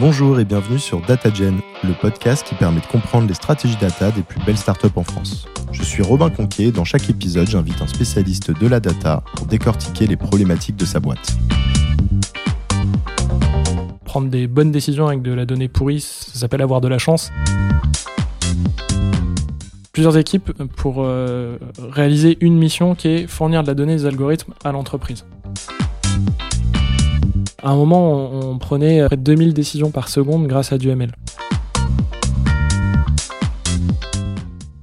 Bonjour 0.00 0.40
et 0.40 0.46
bienvenue 0.46 0.78
sur 0.78 1.02
DataGen, 1.02 1.60
le 1.84 1.92
podcast 1.92 2.46
qui 2.46 2.54
permet 2.54 2.80
de 2.80 2.86
comprendre 2.86 3.28
les 3.28 3.34
stratégies 3.34 3.76
data 3.76 4.10
des 4.10 4.22
plus 4.22 4.40
belles 4.46 4.56
startups 4.56 4.88
en 4.96 5.04
France. 5.04 5.46
Je 5.72 5.82
suis 5.82 6.02
Robin 6.02 6.30
Conquier 6.30 6.68
et 6.68 6.72
dans 6.72 6.86
chaque 6.86 7.10
épisode, 7.10 7.46
j'invite 7.46 7.82
un 7.82 7.86
spécialiste 7.86 8.50
de 8.50 8.66
la 8.66 8.80
data 8.80 9.22
pour 9.36 9.46
décortiquer 9.46 10.06
les 10.06 10.16
problématiques 10.16 10.76
de 10.76 10.86
sa 10.86 11.00
boîte. 11.00 11.36
Prendre 14.06 14.30
des 14.30 14.46
bonnes 14.46 14.72
décisions 14.72 15.06
avec 15.06 15.20
de 15.20 15.34
la 15.34 15.44
donnée 15.44 15.68
pourrie, 15.68 16.00
ça 16.00 16.38
s'appelle 16.38 16.62
avoir 16.62 16.80
de 16.80 16.88
la 16.88 16.96
chance. 16.96 17.30
Plusieurs 19.92 20.16
équipes 20.16 20.50
pour 20.78 21.00
euh, 21.00 21.58
réaliser 21.78 22.38
une 22.40 22.56
mission 22.56 22.94
qui 22.94 23.08
est 23.08 23.26
fournir 23.26 23.62
de 23.62 23.66
la 23.66 23.74
donnée 23.74 23.96
des 23.96 24.06
algorithmes 24.06 24.54
à 24.64 24.72
l'entreprise. 24.72 25.26
À 27.62 27.72
un 27.72 27.76
moment, 27.76 28.32
on, 28.32 28.58
prenait 28.58 29.04
près 29.04 29.18
de 29.18 29.22
2000 29.22 29.52
décisions 29.52 29.90
par 29.90 30.08
seconde 30.08 30.46
grâce 30.46 30.72
à 30.72 30.78
du 30.78 30.88
ML. 30.88 31.12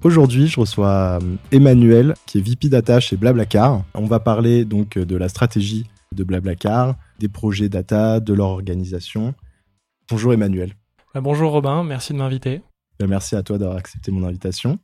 Aujourd'hui, 0.03 0.47
je 0.47 0.59
reçois 0.59 1.19
euh, 1.19 1.35
Emmanuel, 1.51 2.13
qui 2.27 2.37
est 2.37 2.41
VP 2.41 2.69
Data 2.69 2.99
chez 2.99 3.17
Blablacar. 3.17 3.83
On 3.95 4.05
va 4.05 4.19
parler 4.19 4.63
donc 4.63 4.97
de 4.99 5.15
la 5.17 5.27
stratégie 5.27 5.87
de 6.13 6.23
Blablacar, 6.23 6.95
des 7.19 7.27
projets 7.27 7.67
data, 7.67 8.19
de 8.19 8.33
leur 8.33 8.49
organisation. 8.49 9.33
Bonjour 10.09 10.33
Emmanuel. 10.33 10.73
Bah, 11.15 11.21
bonjour 11.21 11.51
Robin, 11.51 11.83
merci 11.83 12.13
de 12.13 12.19
m'inviter. 12.19 12.61
Bah, 12.99 13.07
merci 13.07 13.35
à 13.35 13.41
toi 13.41 13.57
d'avoir 13.57 13.77
accepté 13.77 14.11
mon 14.11 14.23
invitation. 14.23 14.77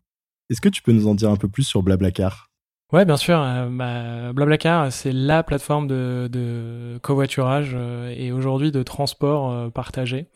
Est-ce 0.50 0.62
que 0.62 0.70
tu 0.70 0.82
peux 0.82 0.92
nous 0.92 1.08
en 1.08 1.14
dire 1.14 1.30
un 1.30 1.38
peu 1.38 1.48
plus 1.48 1.64
sur 1.64 1.84
Blablacar? 1.84 2.50
Ouais, 2.94 3.06
bien 3.06 3.18
sûr. 3.18 3.42
Euh, 3.42 3.70
bah, 3.72 4.34
Blablacar, 4.34 4.92
c'est 4.92 5.12
la 5.12 5.42
plateforme 5.42 5.88
de, 5.88 7.00
covoiturage 7.02 7.72
euh, 7.74 8.14
et 8.16 8.32
aujourd'hui 8.32 8.72
de 8.72 8.84
transport 8.84 9.52
euh, 9.52 9.70
partagé. 9.72 10.28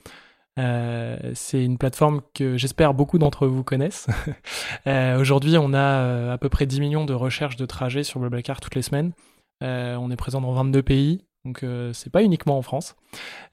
c'est 0.58 1.63
une 1.63 1.78
plateforme 1.78 2.22
que 2.33 2.58
j'espère 2.58 2.95
beaucoup 2.95 3.19
d'entre 3.19 3.45
vous 3.45 3.63
connaissent. 3.63 4.08
aujourd'hui, 5.19 5.55
on 5.59 5.72
a 5.75 6.33
à 6.33 6.38
peu 6.39 6.50
près 6.50 6.66
10 6.66 6.80
millions 6.80 7.05
de 7.05 7.13
recherches 7.13 7.58
de 7.58 7.66
trajets 7.67 8.03
sur 8.03 8.19
Blablacar 8.19 8.59
toutes 8.59 8.73
les 8.73 8.81
semaines. 8.81 9.11
on 9.61 10.09
est 10.09 10.16
présent 10.16 10.41
dans 10.41 10.53
22 10.53 10.81
pays. 10.81 11.25
Donc 11.45 11.63
euh, 11.63 11.93
c'est 11.93 12.09
pas 12.09 12.23
uniquement 12.23 12.57
en 12.57 12.61
France. 12.61 12.95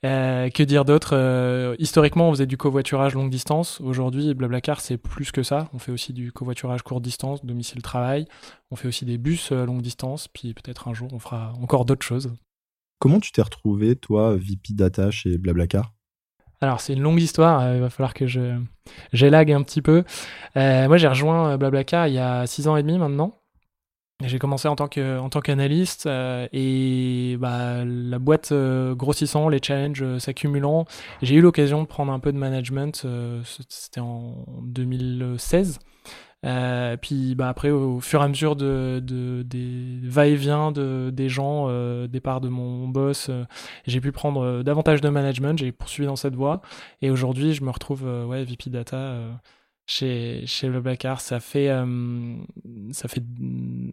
Euh, 0.04 0.50
que 0.50 0.62
dire 0.62 0.84
d'autre 0.84 1.10
euh, 1.12 1.77
Historiquement, 1.78 2.28
on 2.28 2.32
faisait 2.32 2.46
du 2.46 2.56
covoiturage 2.56 3.14
longue 3.14 3.30
distance. 3.30 3.80
Aujourd'hui, 3.80 4.34
Blablacar, 4.34 4.80
c'est 4.80 4.96
plus 4.96 5.30
que 5.30 5.42
ça. 5.42 5.68
On 5.72 5.78
fait 5.78 5.92
aussi 5.92 6.12
du 6.12 6.32
covoiturage 6.32 6.82
courte 6.82 7.02
distance, 7.02 7.44
domicile-travail. 7.44 8.26
On 8.70 8.76
fait 8.76 8.88
aussi 8.88 9.04
des 9.04 9.18
bus 9.18 9.52
longue 9.52 9.82
distance. 9.82 10.28
Puis 10.28 10.54
peut-être 10.54 10.88
un 10.88 10.94
jour, 10.94 11.08
on 11.12 11.18
fera 11.18 11.52
encore 11.62 11.84
d'autres 11.84 12.04
choses. 12.04 12.32
Comment 12.98 13.20
tu 13.20 13.32
t'es 13.32 13.42
retrouvé, 13.42 13.96
toi, 13.96 14.34
VP 14.34 14.72
Data 14.72 15.10
chez 15.10 15.38
Blablacar? 15.38 15.92
Alors 16.60 16.80
c'est 16.80 16.94
une 16.94 17.02
longue 17.02 17.20
histoire, 17.20 17.74
il 17.74 17.80
va 17.80 17.91
falloir 17.91 18.14
que 18.14 18.26
je 18.26 18.58
j'élague 19.12 19.52
un 19.52 19.62
petit 19.62 19.82
peu. 19.82 20.02
moi 20.54 20.96
j'ai 20.96 21.08
rejoint 21.08 21.58
Blablacar 21.58 22.08
il 22.08 22.14
y 22.14 22.19
a 22.19 22.46
six 22.46 22.69
ans 22.69 22.76
et 22.76 22.82
demi 22.82 22.96
maintenant. 22.96 23.44
J'ai 24.27 24.39
commencé 24.39 24.69
en 24.69 24.77
tant 24.77 24.89
que 24.89 25.28
tant 25.28 25.41
qu'analyste 25.41 26.06
euh, 26.06 26.47
et 26.53 27.36
bah, 27.39 27.84
la 27.84 28.19
boîte 28.19 28.53
euh, 28.53 28.94
grossissant, 28.94 29.48
les 29.48 29.61
challenges 29.62 30.03
euh, 30.03 30.19
s'accumulant, 30.19 30.86
j'ai 31.22 31.34
eu 31.34 31.41
l'occasion 31.41 31.83
de 31.83 31.86
prendre 31.89 32.12
un 32.12 32.20
peu 32.20 32.33
de 32.33 32.39
management. 32.39 33.06
C'était 33.69 34.00
en 34.00 34.47
2016. 34.62 35.78
puis 37.03 37.34
bah, 37.34 37.48
après, 37.48 37.70
au 37.70 38.00
fur 38.00 38.20
et 38.20 38.25
à 38.25 38.28
mesure 38.28 38.56
de 38.56 39.03
des 39.44 40.00
va-et-vient 40.05 40.72
de, 40.72 41.11
des 41.12 41.28
gens, 41.28 41.69
départ 42.06 42.41
de 42.41 42.48
mon 42.48 42.88
boss, 42.88 43.31
j'ai 43.86 44.00
pu 44.00 44.12
prendre 44.12 44.62
davantage 44.62 45.00
de 45.00 45.09
management. 45.09 45.59
J'ai 45.59 45.72
poursuivi 45.72 46.06
dans 46.06 46.16
cette 46.16 46.36
voie 46.36 46.62
et 47.03 47.11
aujourd'hui, 47.11 47.53
je 47.53 47.64
me 47.64 47.70
retrouve 47.70 48.05
ouais, 48.28 48.44
VP 48.44 48.70
Data 48.70 49.19
chez, 49.86 50.46
chez 50.46 50.68
le. 50.68 50.82
Ça 51.19 51.41
fait, 51.41 51.69
euh, 51.69 52.36
ça 52.92 53.09
fait 53.09 53.22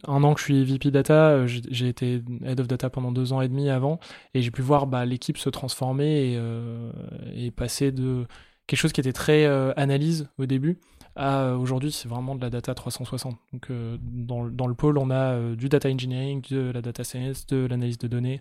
un 0.07 0.23
an 0.23 0.33
que 0.33 0.39
je 0.39 0.45
suis 0.45 0.63
VP 0.63 0.91
Data. 0.91 1.45
J'ai 1.47 1.88
été 1.88 2.21
Head 2.43 2.59
of 2.59 2.67
Data 2.67 2.89
pendant 2.89 3.11
deux 3.11 3.33
ans 3.33 3.41
et 3.41 3.49
demi 3.49 3.69
avant. 3.69 3.99
Et 4.33 4.41
j'ai 4.41 4.51
pu 4.51 4.61
voir 4.61 4.88
bah, 4.88 5.05
l'équipe 5.05 5.38
se 5.38 5.49
transformer 5.49 6.31
et, 6.31 6.38
euh, 6.38 6.91
et, 7.33 7.51
passer 7.51 7.91
de 7.91 8.25
quelque 8.67 8.79
chose 8.79 8.93
qui 8.93 9.01
était 9.01 9.13
très 9.13 9.45
euh, 9.45 9.73
analyse 9.75 10.29
au 10.38 10.45
début 10.45 10.79
à 11.17 11.55
aujourd'hui, 11.57 11.91
c'est 11.91 12.07
vraiment 12.07 12.35
de 12.35 12.41
la 12.41 12.49
data 12.49 12.73
360. 12.73 13.37
Donc, 13.51 13.69
dans, 14.01 14.45
dans, 14.45 14.67
le 14.67 14.73
pôle, 14.73 14.97
on 14.97 15.11
a 15.11 15.55
du 15.55 15.67
data 15.67 15.89
engineering, 15.89 16.41
de 16.49 16.71
la 16.71 16.81
data 16.81 17.03
science, 17.03 17.45
de 17.47 17.66
l'analyse 17.66 17.97
de 17.97 18.07
données. 18.07 18.39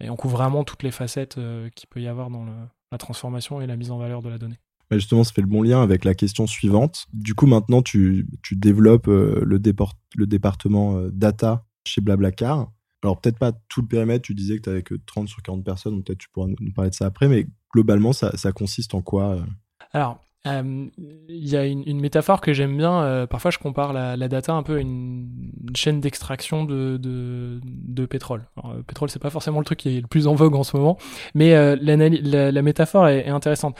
Et 0.00 0.08
on 0.08 0.16
couvre 0.16 0.38
vraiment 0.38 0.64
toutes 0.64 0.82
les 0.82 0.90
facettes 0.90 1.38
qu'il 1.74 1.88
peut 1.90 2.00
y 2.00 2.08
avoir 2.08 2.30
dans 2.30 2.46
la 2.90 2.96
transformation 2.96 3.60
et 3.60 3.66
la 3.66 3.76
mise 3.76 3.90
en 3.90 3.98
valeur 3.98 4.22
de 4.22 4.30
la 4.30 4.38
donnée 4.38 4.58
justement, 4.92 5.24
ça 5.24 5.32
fait 5.32 5.40
le 5.40 5.46
bon 5.46 5.62
lien 5.62 5.82
avec 5.82 6.04
la 6.04 6.14
question 6.14 6.46
suivante. 6.46 7.06
Du 7.12 7.34
coup, 7.34 7.46
maintenant, 7.46 7.82
tu, 7.82 8.26
tu 8.42 8.56
développes 8.56 9.08
euh, 9.08 9.42
le, 9.44 9.60
le, 10.16 10.26
département 10.26 10.96
euh, 10.96 11.10
data 11.12 11.64
chez 11.84 12.00
Blablacar. 12.00 12.70
Alors, 13.02 13.20
peut-être 13.20 13.38
pas 13.38 13.52
tout 13.68 13.82
le 13.82 13.88
périmètre, 13.88 14.22
tu 14.22 14.34
disais 14.34 14.56
que 14.56 14.62
tu 14.62 14.70
n'avais 14.70 14.82
que 14.82 14.94
30 14.94 15.28
sur 15.28 15.42
40 15.42 15.64
personnes, 15.64 16.02
peut-être 16.02 16.18
tu 16.18 16.28
pourras 16.30 16.48
nous 16.48 16.72
parler 16.72 16.90
de 16.90 16.94
ça 16.94 17.06
après, 17.06 17.28
mais 17.28 17.46
globalement, 17.74 18.12
ça, 18.12 18.36
ça 18.36 18.52
consiste 18.52 18.94
en 18.94 19.02
quoi 19.02 19.36
euh? 19.36 19.42
Alors, 19.92 20.20
il 20.48 21.48
y 21.48 21.56
a 21.56 21.66
une, 21.66 22.00
métaphore 22.00 22.40
que 22.40 22.52
j'aime 22.52 22.76
bien. 22.76 23.26
parfois, 23.28 23.50
je 23.50 23.58
compare 23.58 23.92
la, 23.92 24.28
data 24.28 24.52
un 24.52 24.62
peu 24.62 24.76
à 24.76 24.80
une, 24.80 25.28
chaîne 25.74 26.00
d'extraction 26.00 26.64
de, 26.64 26.98
de, 26.98 27.60
de, 27.64 28.06
pétrole. 28.06 28.46
Alors, 28.56 28.76
le 28.76 28.82
pétrole, 28.84 29.10
c'est 29.10 29.18
pas 29.20 29.30
forcément 29.30 29.58
le 29.58 29.64
truc 29.64 29.80
qui 29.80 29.96
est 29.96 30.00
le 30.00 30.06
plus 30.06 30.28
en 30.28 30.36
vogue 30.36 30.54
en 30.54 30.62
ce 30.62 30.76
moment, 30.76 30.98
mais 31.34 31.50
la, 31.76 31.96
la, 32.52 32.62
métaphore 32.62 33.08
est 33.08 33.28
intéressante 33.28 33.76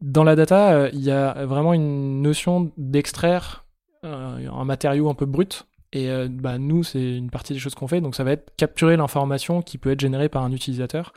dans 0.00 0.24
la 0.24 0.36
data, 0.36 0.72
euh, 0.72 0.90
il 0.92 1.00
y 1.00 1.10
a 1.10 1.46
vraiment 1.46 1.72
une 1.72 2.22
notion 2.22 2.70
d'extraire 2.76 3.64
euh, 4.04 4.48
un 4.50 4.64
matériau 4.64 5.08
un 5.08 5.14
peu 5.14 5.26
brut. 5.26 5.66
Et 5.92 6.08
euh, 6.08 6.28
bah, 6.30 6.58
nous, 6.58 6.84
c'est 6.84 7.16
une 7.16 7.30
partie 7.30 7.52
des 7.52 7.58
choses 7.58 7.74
qu'on 7.74 7.88
fait. 7.88 8.00
Donc, 8.00 8.14
ça 8.14 8.24
va 8.24 8.32
être 8.32 8.52
capturer 8.56 8.96
l'information 8.96 9.62
qui 9.62 9.78
peut 9.78 9.90
être 9.90 10.00
générée 10.00 10.28
par 10.28 10.42
un 10.42 10.52
utilisateur 10.52 11.12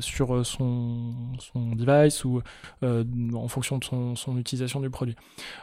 sur 0.00 0.46
son, 0.46 1.34
device 1.74 2.24
ou 2.24 2.40
en 2.82 3.48
fonction 3.48 3.78
de 3.78 3.84
son, 3.84 4.38
utilisation 4.38 4.78
du 4.78 4.88
produit. 4.88 5.16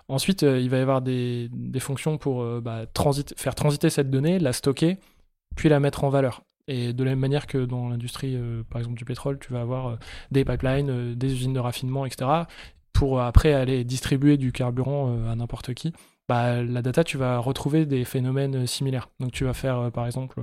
Ensuite, 0.09 0.41
il 0.41 0.69
va 0.69 0.79
y 0.79 0.81
avoir 0.81 1.01
des, 1.01 1.47
des 1.53 1.79
fonctions 1.79 2.17
pour 2.17 2.43
bah, 2.61 2.87
faire 3.37 3.55
transiter 3.55 3.89
cette 3.89 4.09
donnée, 4.09 4.37
la 4.37 4.51
stocker, 4.51 4.97
puis 5.55 5.69
la 5.69 5.79
mettre 5.79 6.03
en 6.03 6.09
valeur. 6.09 6.41
Et 6.67 6.93
de 6.93 7.03
la 7.03 7.11
même 7.11 7.19
manière 7.19 7.45
que 7.45 7.59
dans 7.59 7.89
l'industrie, 7.89 8.35
euh, 8.35 8.63
par 8.69 8.79
exemple, 8.79 8.97
du 8.97 9.05
pétrole, 9.05 9.37
tu 9.39 9.53
vas 9.53 9.61
avoir 9.61 9.87
euh, 9.87 9.95
des 10.31 10.43
pipelines, 10.43 10.89
euh, 10.89 11.15
des 11.15 11.31
usines 11.31 11.53
de 11.53 11.59
raffinement, 11.59 12.05
etc., 12.05 12.25
pour 12.91 13.21
après 13.21 13.53
aller 13.53 13.83
distribuer 13.83 14.37
du 14.37 14.53
carburant 14.53 15.27
à 15.29 15.35
n'importe 15.35 15.73
qui. 15.73 15.91
Bah, 16.29 16.63
la 16.63 16.81
data, 16.81 17.03
tu 17.03 17.17
vas 17.17 17.39
retrouver 17.39 17.85
des 17.85 18.05
phénomènes 18.05 18.65
similaires. 18.67 19.09
Donc 19.19 19.33
tu 19.33 19.43
vas 19.43 19.53
faire, 19.53 19.91
par 19.91 20.05
exemple, 20.05 20.41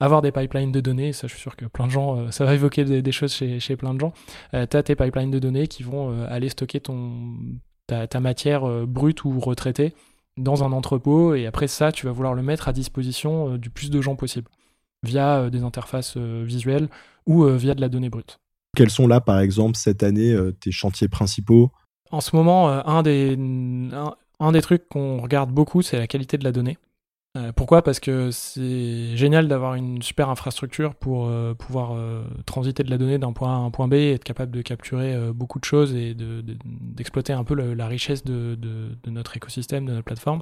avoir 0.00 0.20
des 0.20 0.32
pipelines 0.32 0.72
de 0.72 0.80
données, 0.80 1.12
ça 1.12 1.28
je 1.28 1.34
suis 1.34 1.40
sûr 1.40 1.54
que 1.54 1.64
plein 1.64 1.86
de 1.86 1.92
gens, 1.92 2.28
ça 2.32 2.44
va 2.44 2.54
évoquer 2.54 2.84
des, 2.84 3.12
choses 3.12 3.32
chez, 3.32 3.76
plein 3.76 3.94
de 3.94 4.00
gens. 4.00 4.12
tu 4.50 4.76
as 4.76 4.82
tes 4.82 4.96
pipelines 4.96 5.30
de 5.30 5.38
données 5.38 5.68
qui 5.68 5.84
vont 5.84 6.24
aller 6.24 6.48
stocker 6.48 6.80
ton, 6.80 7.36
ta 7.86 8.18
matière 8.18 8.66
brute 8.84 9.22
ou 9.22 9.38
retraitée 9.38 9.94
dans 10.36 10.64
un 10.64 10.72
entrepôt, 10.72 11.36
et 11.36 11.46
après 11.46 11.68
ça, 11.68 11.92
tu 11.92 12.06
vas 12.06 12.12
vouloir 12.12 12.34
le 12.34 12.42
mettre 12.42 12.66
à 12.66 12.72
disposition 12.72 13.58
du 13.58 13.70
plus 13.70 13.90
de 13.90 14.00
gens 14.00 14.16
possible 14.16 14.48
via 15.02 15.38
euh, 15.38 15.50
des 15.50 15.62
interfaces 15.62 16.14
euh, 16.16 16.42
visuelles 16.44 16.88
ou 17.26 17.44
euh, 17.44 17.56
via 17.56 17.74
de 17.74 17.80
la 17.80 17.88
donnée 17.88 18.10
brute. 18.10 18.38
Quels 18.76 18.90
sont 18.90 19.06
là, 19.06 19.20
par 19.20 19.40
exemple, 19.40 19.76
cette 19.76 20.02
année, 20.02 20.34
tes 20.60 20.72
chantiers 20.72 21.08
principaux? 21.08 21.70
En 22.10 22.22
ce 22.22 22.34
moment, 22.34 22.70
un, 22.70 23.02
des, 23.02 23.36
un, 24.40 24.52
des 24.52 24.62
trucs 24.62 24.88
qu'on 24.88 25.20
regarde 25.20 25.50
beaucoup, 25.50 25.82
c'est 25.82 25.98
la 25.98 26.06
qualité 26.06 26.38
de 26.38 26.44
la 26.44 26.52
donnée. 26.52 26.78
pourquoi? 27.54 27.82
Parce 27.82 28.00
que 28.00 28.30
c'est 28.30 29.14
génial 29.14 29.46
d'avoir 29.46 29.74
une 29.74 30.00
super 30.00 30.30
infrastructure 30.30 30.94
pour 30.94 31.30
pouvoir 31.58 31.98
transiter 32.46 32.82
de 32.82 32.88
la 32.88 32.96
donnée 32.96 33.18
d'un 33.18 33.34
point 33.34 33.50
A 33.50 33.56
à 33.56 33.58
un 33.58 33.70
point 33.70 33.88
B 33.88 33.92
et 33.92 34.12
être 34.12 34.24
capable 34.24 34.52
de 34.52 34.62
capturer 34.62 35.18
beaucoup 35.34 35.60
de 35.60 35.66
choses 35.66 35.94
et 35.94 36.16
d'exploiter 36.64 37.34
un 37.34 37.44
peu 37.44 37.54
la 37.54 37.86
richesse 37.86 38.24
de, 38.24 38.54
de, 38.54 39.10
notre 39.10 39.36
écosystème, 39.36 39.84
de 39.84 39.92
notre 39.92 40.06
plateforme. 40.06 40.40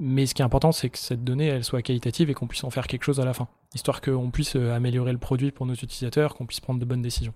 Mais 0.00 0.26
ce 0.26 0.34
qui 0.34 0.42
est 0.42 0.44
important, 0.44 0.72
c'est 0.72 0.90
que 0.90 0.98
cette 0.98 1.22
donnée, 1.22 1.46
elle 1.46 1.64
soit 1.64 1.82
qualitative 1.82 2.28
et 2.28 2.34
qu'on 2.34 2.48
puisse 2.48 2.64
en 2.64 2.70
faire 2.70 2.86
quelque 2.86 3.04
chose 3.04 3.20
à 3.20 3.24
la 3.24 3.32
fin, 3.32 3.48
histoire 3.74 4.00
qu'on 4.00 4.30
puisse 4.30 4.56
euh, 4.56 4.74
améliorer 4.74 5.12
le 5.12 5.18
produit 5.18 5.52
pour 5.52 5.66
nos 5.66 5.74
utilisateurs, 5.74 6.34
qu'on 6.34 6.46
puisse 6.46 6.60
prendre 6.60 6.80
de 6.80 6.84
bonnes 6.84 7.02
décisions. 7.02 7.34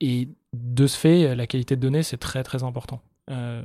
Et 0.00 0.28
de 0.54 0.86
ce 0.86 0.98
fait, 0.98 1.34
la 1.34 1.46
qualité 1.46 1.76
de 1.76 1.80
données, 1.82 2.02
c'est 2.02 2.16
très 2.16 2.42
très 2.42 2.62
important. 2.62 3.02
Euh, 3.30 3.62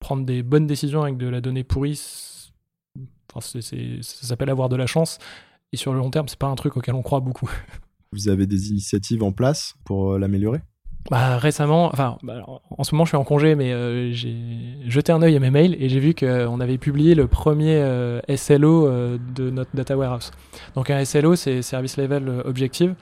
prendre 0.00 0.24
des 0.24 0.42
bonnes 0.42 0.66
décisions 0.66 1.02
avec 1.02 1.16
de 1.16 1.28
la 1.28 1.40
donnée 1.40 1.64
pourrie, 1.64 1.96
ça 1.96 3.40
s'appelle 3.40 4.50
avoir 4.50 4.68
de 4.68 4.76
la 4.76 4.86
chance. 4.86 5.18
Et 5.72 5.76
sur 5.76 5.92
le 5.92 5.98
long 5.98 6.10
terme, 6.10 6.28
c'est 6.28 6.38
pas 6.38 6.48
un 6.48 6.54
truc 6.54 6.76
auquel 6.76 6.94
on 6.94 7.02
croit 7.02 7.20
beaucoup. 7.20 7.50
Vous 8.12 8.28
avez 8.28 8.46
des 8.46 8.68
initiatives 8.68 9.22
en 9.22 9.32
place 9.32 9.74
pour 9.84 10.12
euh, 10.12 10.18
l'améliorer? 10.18 10.60
Bah, 11.10 11.36
récemment, 11.36 11.86
enfin, 11.86 12.16
bah, 12.22 12.44
en 12.46 12.84
ce 12.84 12.94
moment 12.94 13.04
je 13.04 13.10
suis 13.10 13.16
en 13.16 13.24
congé, 13.24 13.54
mais 13.54 13.72
euh, 13.72 14.12
j'ai 14.12 14.36
jeté 14.86 15.12
un 15.12 15.20
œil 15.20 15.36
à 15.36 15.40
mes 15.40 15.50
mails 15.50 15.76
et 15.82 15.88
j'ai 15.88 15.98
vu 15.98 16.14
qu'on 16.14 16.60
avait 16.60 16.78
publié 16.78 17.14
le 17.14 17.26
premier 17.26 17.76
euh, 17.76 18.20
SLO 18.34 18.86
euh, 18.86 19.18
de 19.34 19.50
notre 19.50 19.74
data 19.74 19.96
warehouse. 19.96 20.30
Donc 20.74 20.90
un 20.90 21.04
SLO, 21.04 21.34
c'est 21.34 21.60
Service 21.62 21.96
Level 21.96 22.42
Objective. 22.44 22.94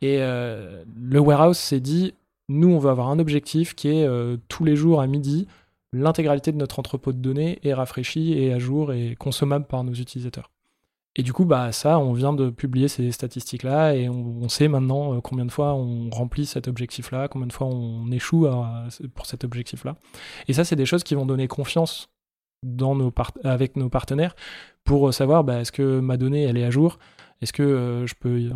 Et 0.00 0.18
le 0.18 1.20
warehouse 1.20 1.58
s'est 1.58 1.78
dit, 1.78 2.14
Nous, 2.48 2.68
on 2.68 2.78
veut 2.78 2.90
avoir 2.90 3.08
un 3.08 3.20
objectif 3.20 3.76
qui 3.76 3.88
est 3.88 4.08
tous 4.48 4.64
les 4.64 4.74
jours 4.74 5.00
à 5.00 5.06
midi, 5.06 5.46
l'intégralité 5.92 6.50
de 6.50 6.56
notre 6.56 6.80
entrepôt 6.80 7.12
de 7.12 7.18
données 7.18 7.60
est 7.62 7.72
rafraîchie 7.72 8.32
et 8.32 8.52
à 8.52 8.58
jour 8.58 8.92
et 8.92 9.14
consommable 9.14 9.66
par 9.66 9.84
nos 9.84 9.92
utilisateurs. 9.92 10.51
Et 11.14 11.22
du 11.22 11.32
coup, 11.32 11.44
bah, 11.44 11.72
ça, 11.72 11.98
on 11.98 12.14
vient 12.14 12.32
de 12.32 12.48
publier 12.48 12.88
ces 12.88 13.12
statistiques-là 13.12 13.94
et 13.94 14.08
on, 14.08 14.48
sait 14.48 14.68
maintenant 14.68 15.14
euh, 15.14 15.20
combien 15.20 15.44
de 15.44 15.50
fois 15.50 15.74
on 15.74 16.08
remplit 16.10 16.46
cet 16.46 16.68
objectif-là, 16.68 17.28
combien 17.28 17.46
de 17.46 17.52
fois 17.52 17.66
on 17.66 18.10
échoue 18.10 18.48
pour 19.14 19.26
cet 19.26 19.44
objectif-là. 19.44 19.96
Et 20.48 20.54
ça, 20.54 20.64
c'est 20.64 20.76
des 20.76 20.86
choses 20.86 21.04
qui 21.04 21.14
vont 21.14 21.26
donner 21.26 21.48
confiance 21.48 22.08
dans 22.62 22.94
nos 22.94 23.12
avec 23.44 23.76
nos 23.76 23.88
partenaires 23.88 24.34
pour 24.84 25.08
euh, 25.08 25.12
savoir 25.12 25.44
bah, 25.44 25.60
est-ce 25.60 25.72
que 25.72 26.00
ma 26.00 26.16
donnée, 26.16 26.44
elle 26.44 26.56
est 26.56 26.64
à 26.64 26.70
jour? 26.70 26.98
Est-ce 27.42 27.52
que 27.52 27.62
euh, 27.62 28.06
je 28.06 28.14
peux 28.14 28.50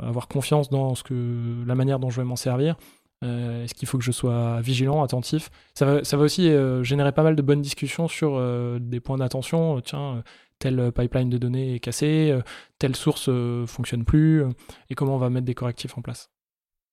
avoir 0.00 0.28
confiance 0.28 0.70
dans 0.70 0.94
ce 0.94 1.02
que, 1.02 1.64
la 1.66 1.74
manière 1.74 1.98
dont 1.98 2.08
je 2.08 2.20
vais 2.20 2.26
m'en 2.26 2.36
servir? 2.36 2.76
Est-ce 3.20 3.74
qu'il 3.74 3.88
faut 3.88 3.98
que 3.98 4.04
je 4.04 4.12
sois 4.12 4.60
vigilant, 4.60 5.02
attentif? 5.02 5.50
Ça 5.74 5.84
va, 5.84 6.04
ça 6.04 6.16
va 6.16 6.22
aussi 6.22 6.52
générer 6.82 7.10
pas 7.10 7.24
mal 7.24 7.34
de 7.34 7.42
bonnes 7.42 7.60
discussions 7.60 8.06
sur 8.06 8.40
des 8.78 9.00
points 9.00 9.18
d'attention. 9.18 9.80
Tiens, 9.80 10.22
telle 10.58 10.92
pipeline 10.92 11.30
de 11.30 11.38
données 11.38 11.74
est 11.74 11.80
cassée, 11.80 12.30
euh, 12.30 12.42
telle 12.78 12.96
source 12.96 13.28
euh, 13.28 13.66
fonctionne 13.66 14.04
plus, 14.04 14.42
euh, 14.42 14.48
et 14.90 14.94
comment 14.94 15.14
on 15.14 15.18
va 15.18 15.30
mettre 15.30 15.46
des 15.46 15.54
correctifs 15.54 15.96
en 15.96 16.02
place. 16.02 16.30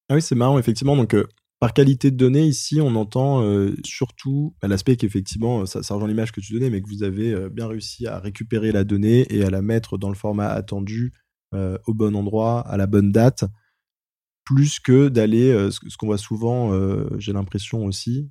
Ah 0.09 0.15
oui, 0.15 0.21
c'est 0.21 0.35
marrant, 0.35 0.59
effectivement. 0.59 0.95
Donc, 0.95 1.15
par 1.59 1.73
qualité 1.73 2.11
de 2.11 2.17
données, 2.17 2.45
ici, 2.45 2.79
on 2.79 2.95
entend 2.95 3.43
surtout 3.83 4.55
bah, 4.61 4.67
l'aspect 4.67 4.97
qu'effectivement, 4.97 5.65
ça, 5.65 5.81
ça 5.81 5.95
rejoint 5.95 6.07
l'image 6.07 6.31
que 6.31 6.41
tu 6.41 6.53
donnais, 6.53 6.69
mais 6.69 6.81
que 6.81 6.87
vous 6.87 7.01
avez 7.01 7.49
bien 7.49 7.67
réussi 7.67 8.05
à 8.05 8.19
récupérer 8.19 8.71
la 8.71 8.83
donnée 8.83 9.25
et 9.35 9.43
à 9.43 9.49
la 9.49 9.63
mettre 9.63 9.97
dans 9.97 10.09
le 10.09 10.15
format 10.15 10.49
attendu, 10.49 11.11
au 11.53 11.93
bon 11.95 12.15
endroit, 12.15 12.59
à 12.67 12.77
la 12.77 12.85
bonne 12.85 13.11
date, 13.11 13.45
plus 14.43 14.79
que 14.79 15.07
d'aller, 15.07 15.71
ce, 15.71 15.97
qu'on 15.97 16.05
voit 16.05 16.19
souvent, 16.19 16.71
j'ai 17.17 17.33
l'impression 17.33 17.85
aussi, 17.85 18.29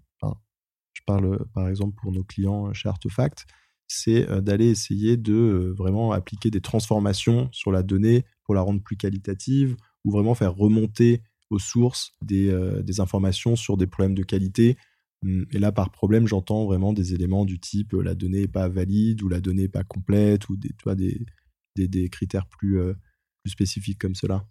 je 0.92 1.02
parle 1.04 1.44
par 1.54 1.69
exemple 1.69 1.96
pour 2.00 2.12
nos 2.12 2.22
clients 2.22 2.72
chez 2.72 2.88
Artefact, 2.88 3.46
c'est 3.86 4.26
d'aller 4.42 4.69
essayer 4.69 5.16
de 5.16 5.75
vraiment 5.76 6.12
appliquer 6.12 6.50
des 6.50 6.60
transformations 6.60 7.48
sur 7.52 7.70
la 7.72 7.82
donnée 7.82 8.25
pour 8.44 8.54
la 8.54 8.60
rendre 8.60 8.82
plus 8.82 8.96
qualitative 8.96 9.76
ou 10.04 10.10
vraiment 10.10 10.34
faire 10.34 10.54
remonter 10.54 11.22
aux 11.50 11.58
sources 11.58 12.12
des, 12.22 12.52
informations 13.00 13.56
sur 13.56 13.76
des 13.76 13.86
problèmes 13.86 14.14
de 14.14 14.22
qualité. 14.22 14.76
Mmh, 15.22 15.42
et 15.52 15.58
là, 15.58 15.72
par 15.72 15.90
problème, 15.90 16.26
j'entends 16.26 16.64
vraiment 16.66 16.92
des 16.92 17.14
éléments 17.14 17.44
du 17.44 17.58
type 17.58 17.92
la 17.92 18.14
donnée 18.14 18.42
n'est 18.42 18.48
pas 18.48 18.69
valide 18.69 19.22
ou 19.22 19.28
la 19.28 19.40
donnée 19.40 19.62
n'est 19.62 19.69
pas 19.69 19.84
complète 19.84 20.48
ou 20.48 20.56
des, 20.56 22.08
critères 22.10 22.46
plus, 22.46 22.80
spécifiques 23.46 23.98
comme 24.00 24.14
cela. 24.14 24.44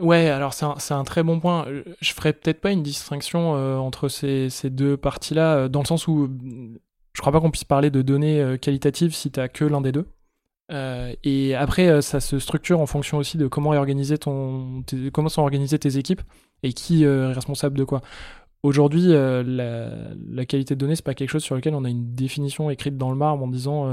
Ouais, 0.00 0.28
alors 0.28 0.54
c'est 0.54 0.94
un, 0.94 1.04
très 1.04 1.22
bon 1.22 1.40
point. 1.40 1.66
Je 2.00 2.12
ferais 2.12 2.32
peut-être 2.32 2.60
pas 2.60 2.72
une 2.72 2.82
distinction 2.82 3.52
entre 3.52 4.08
ces, 4.08 4.50
deux 4.70 4.96
parties-là, 4.96 5.68
dans 5.68 5.80
le 5.80 5.86
sens 5.86 6.08
où 6.08 6.28
je 7.18 7.20
crois 7.20 7.32
pas 7.32 7.40
qu'on 7.40 7.50
puisse 7.50 7.64
parler 7.64 7.90
de 7.90 8.00
données 8.00 8.40
euh, 8.40 8.56
qualitatives 8.56 9.12
si 9.12 9.32
tu 9.32 9.40
as 9.40 9.48
que 9.48 9.64
l'un 9.64 9.80
des 9.80 9.90
deux. 9.90 10.06
Euh, 10.70 11.12
et 11.24 11.56
après, 11.56 11.88
euh, 11.88 12.00
ça 12.00 12.20
se 12.20 12.38
structure 12.38 12.78
en 12.78 12.86
fonction 12.86 13.18
aussi 13.18 13.36
de 13.38 13.48
comment, 13.48 13.72
ton, 14.20 14.84
comment 15.12 15.28
sont 15.28 15.42
organisées 15.42 15.80
tes 15.80 15.98
équipes 15.98 16.22
et 16.62 16.72
qui 16.72 17.02
est 17.02 17.32
responsable 17.32 17.76
de 17.76 17.82
quoi. 17.82 18.02
Aujourd'hui, 18.62 19.08
la, 19.08 20.46
qualité 20.46 20.76
de 20.76 20.80
données, 20.80 20.94
c'est 20.94 21.04
pas 21.04 21.14
quelque 21.14 21.30
chose 21.30 21.42
sur 21.42 21.56
lequel 21.56 21.74
on 21.74 21.84
a 21.84 21.88
une 21.88 22.14
définition 22.14 22.70
écrite 22.70 22.96
dans 22.96 23.10
le 23.10 23.16
marbre 23.16 23.42
en 23.42 23.48
disant 23.48 23.92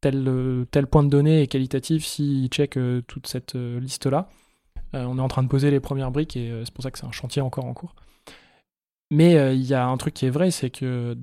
tel, 0.00 0.66
tel 0.70 0.86
point 0.86 1.02
de 1.02 1.08
données 1.08 1.42
est 1.42 1.46
qualitatif 1.48 2.04
s'il 2.04 2.48
check 2.48 2.78
toute 3.08 3.26
cette 3.26 3.54
liste-là. 3.54 4.28
on 4.92 5.18
est 5.18 5.20
en 5.20 5.28
train 5.28 5.42
de 5.42 5.48
poser 5.48 5.72
les 5.72 5.80
premières 5.80 6.12
briques 6.12 6.36
et 6.36 6.52
c'est 6.64 6.72
pour 6.72 6.84
ça 6.84 6.92
que 6.92 6.98
c'est 6.98 7.06
un 7.06 7.12
chantier 7.12 7.42
encore 7.42 7.64
en 7.64 7.74
cours. 7.74 7.96
Mais 9.10 9.56
il 9.56 9.64
y 9.64 9.74
a 9.74 9.84
un 9.84 9.96
truc 9.96 10.14
qui 10.14 10.26
est 10.26 10.30
vrai, 10.30 10.52
c'est 10.52 10.70
que 10.70 11.16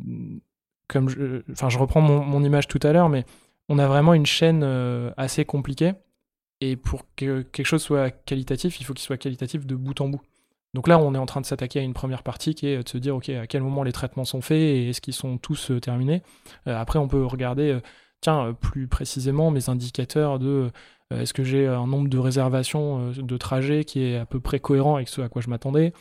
comme 0.89 1.07
je, 1.07 1.43
enfin, 1.51 1.69
je 1.69 1.77
reprends 1.77 2.01
mon, 2.01 2.43
image 2.43 2.67
tout 2.67 2.79
à 2.83 2.91
l'heure, 2.91 3.07
mais 3.07 3.23
on 3.69 3.79
a 3.79 3.87
vraiment 3.87 4.13
une 4.13 4.25
chaîne 4.25 4.63
euh, 4.63 5.11
assez 5.15 5.45
compliquée. 5.45 5.93
Et 6.59 6.75
pour 6.75 7.05
que 7.15 7.43
quelque 7.43 7.65
chose 7.65 7.81
soit 7.81 8.09
qualitatif, 8.09 8.81
il 8.81 8.83
faut 8.83 8.93
qu'il 8.93 9.05
soit 9.05 9.17
qualitatif 9.17 9.65
de 9.65 9.75
bout 9.75 10.01
en 10.01 10.09
bout. 10.09 10.21
Donc 10.73 10.87
là, 10.87 10.99
on 10.99 11.15
est 11.15 11.17
en 11.17 11.25
train 11.25 11.41
de 11.41 11.45
s'attaquer 11.45 11.79
à 11.79 11.83
une 11.83 11.93
première 11.93 12.21
partie 12.21 12.53
qui 12.53 12.67
est 12.67 12.83
de 12.83 12.89
se 12.89 12.97
dire, 12.97 13.15
OK, 13.15 13.29
à 13.29 13.47
quel 13.47 13.61
moment 13.61 13.83
les 13.83 13.93
traitements 13.93 14.25
sont 14.25 14.41
faits 14.41 14.57
et 14.57 14.89
est-ce 14.89 14.99
qu'ils 14.99 15.13
sont 15.13 15.37
tous 15.37 15.71
euh, 15.71 15.79
terminés? 15.79 16.21
Euh, 16.67 16.75
Après, 16.75 16.99
on 16.99 17.07
peut 17.07 17.23
regarder, 17.23 17.79
tiens, 18.19 18.53
plus 18.59 18.87
précisément 18.87 19.51
mes 19.51 19.69
indicateurs 19.69 20.39
de 20.39 20.71
est-ce 21.11 21.33
que 21.33 21.43
j'ai 21.43 21.65
un 21.65 21.87
nombre 21.87 22.07
de 22.07 22.19
réservations 22.19 23.09
de 23.09 23.37
trajets 23.37 23.83
qui 23.83 24.03
est 24.03 24.17
à 24.17 24.27
peu 24.27 24.39
près 24.39 24.59
cohérent 24.59 24.97
avec 24.97 25.07
ce 25.07 25.21
à 25.21 25.29
quoi 25.29 25.41
je 25.41 25.49
m'attendais? 25.49 25.91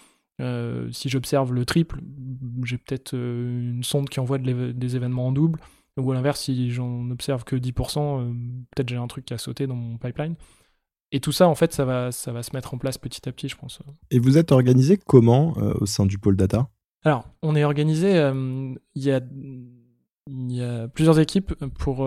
Euh, 0.41 0.89
si 0.93 1.09
j'observe 1.09 1.53
le 1.53 1.65
triple, 1.65 1.99
j'ai 2.69 2.79
peut-être 2.79 3.15
euh, 3.15 3.73
une 3.73 3.85
sonde 3.85 4.09
qui 4.09 4.21
envoie 4.21 4.39
des 4.39 4.97
événements 4.97 5.29
en 5.29 5.33
double. 5.33 5.61
Ou 5.97 6.13
à 6.13 6.15
l'inverse, 6.15 6.43
si 6.43 6.71
j'en 6.71 7.11
observe 7.11 7.43
que 7.43 7.57
10%, 7.57 8.21
euh, 8.21 8.33
peut-être 8.75 8.89
j'ai 8.89 8.97
un 8.97 9.07
truc 9.09 9.25
qui 9.25 9.35
a 9.35 9.39
sauté 9.39 9.67
dans 9.67 9.75
mon 9.75 9.99
pipeline. 9.99 10.37
Et 11.11 11.21
tout 11.21 11.33
ça, 11.33 11.49
en 11.49 11.55
fait, 11.55 11.73
ça 11.73 11.85
va, 11.85 12.13
ça 12.13 12.31
va 12.33 12.43
se 12.43 12.55
mettre 12.55 12.75
en 12.75 12.79
place 12.79 12.99
petit 12.99 13.29
à 13.29 13.33
petit, 13.33 13.49
je 13.49 13.57
pense. 13.57 13.81
Et 14.11 14.19
vous 14.19 14.37
êtes 14.37 14.53
organisé 14.53 14.99
comment 14.99 15.55
au 15.81 15.87
sein 15.87 16.05
du 16.05 16.19
pôle 16.19 16.37
data? 16.37 16.69
Alors, 17.03 17.25
on 17.43 17.57
est 17.57 17.65
organisé, 17.65 18.11
il 18.11 19.03
y, 19.03 19.11
a, 19.11 19.21
y, 20.29 20.63
a, 20.63 20.89
plusieurs 20.89 21.19
équipes 21.19 21.55
pour 21.79 22.07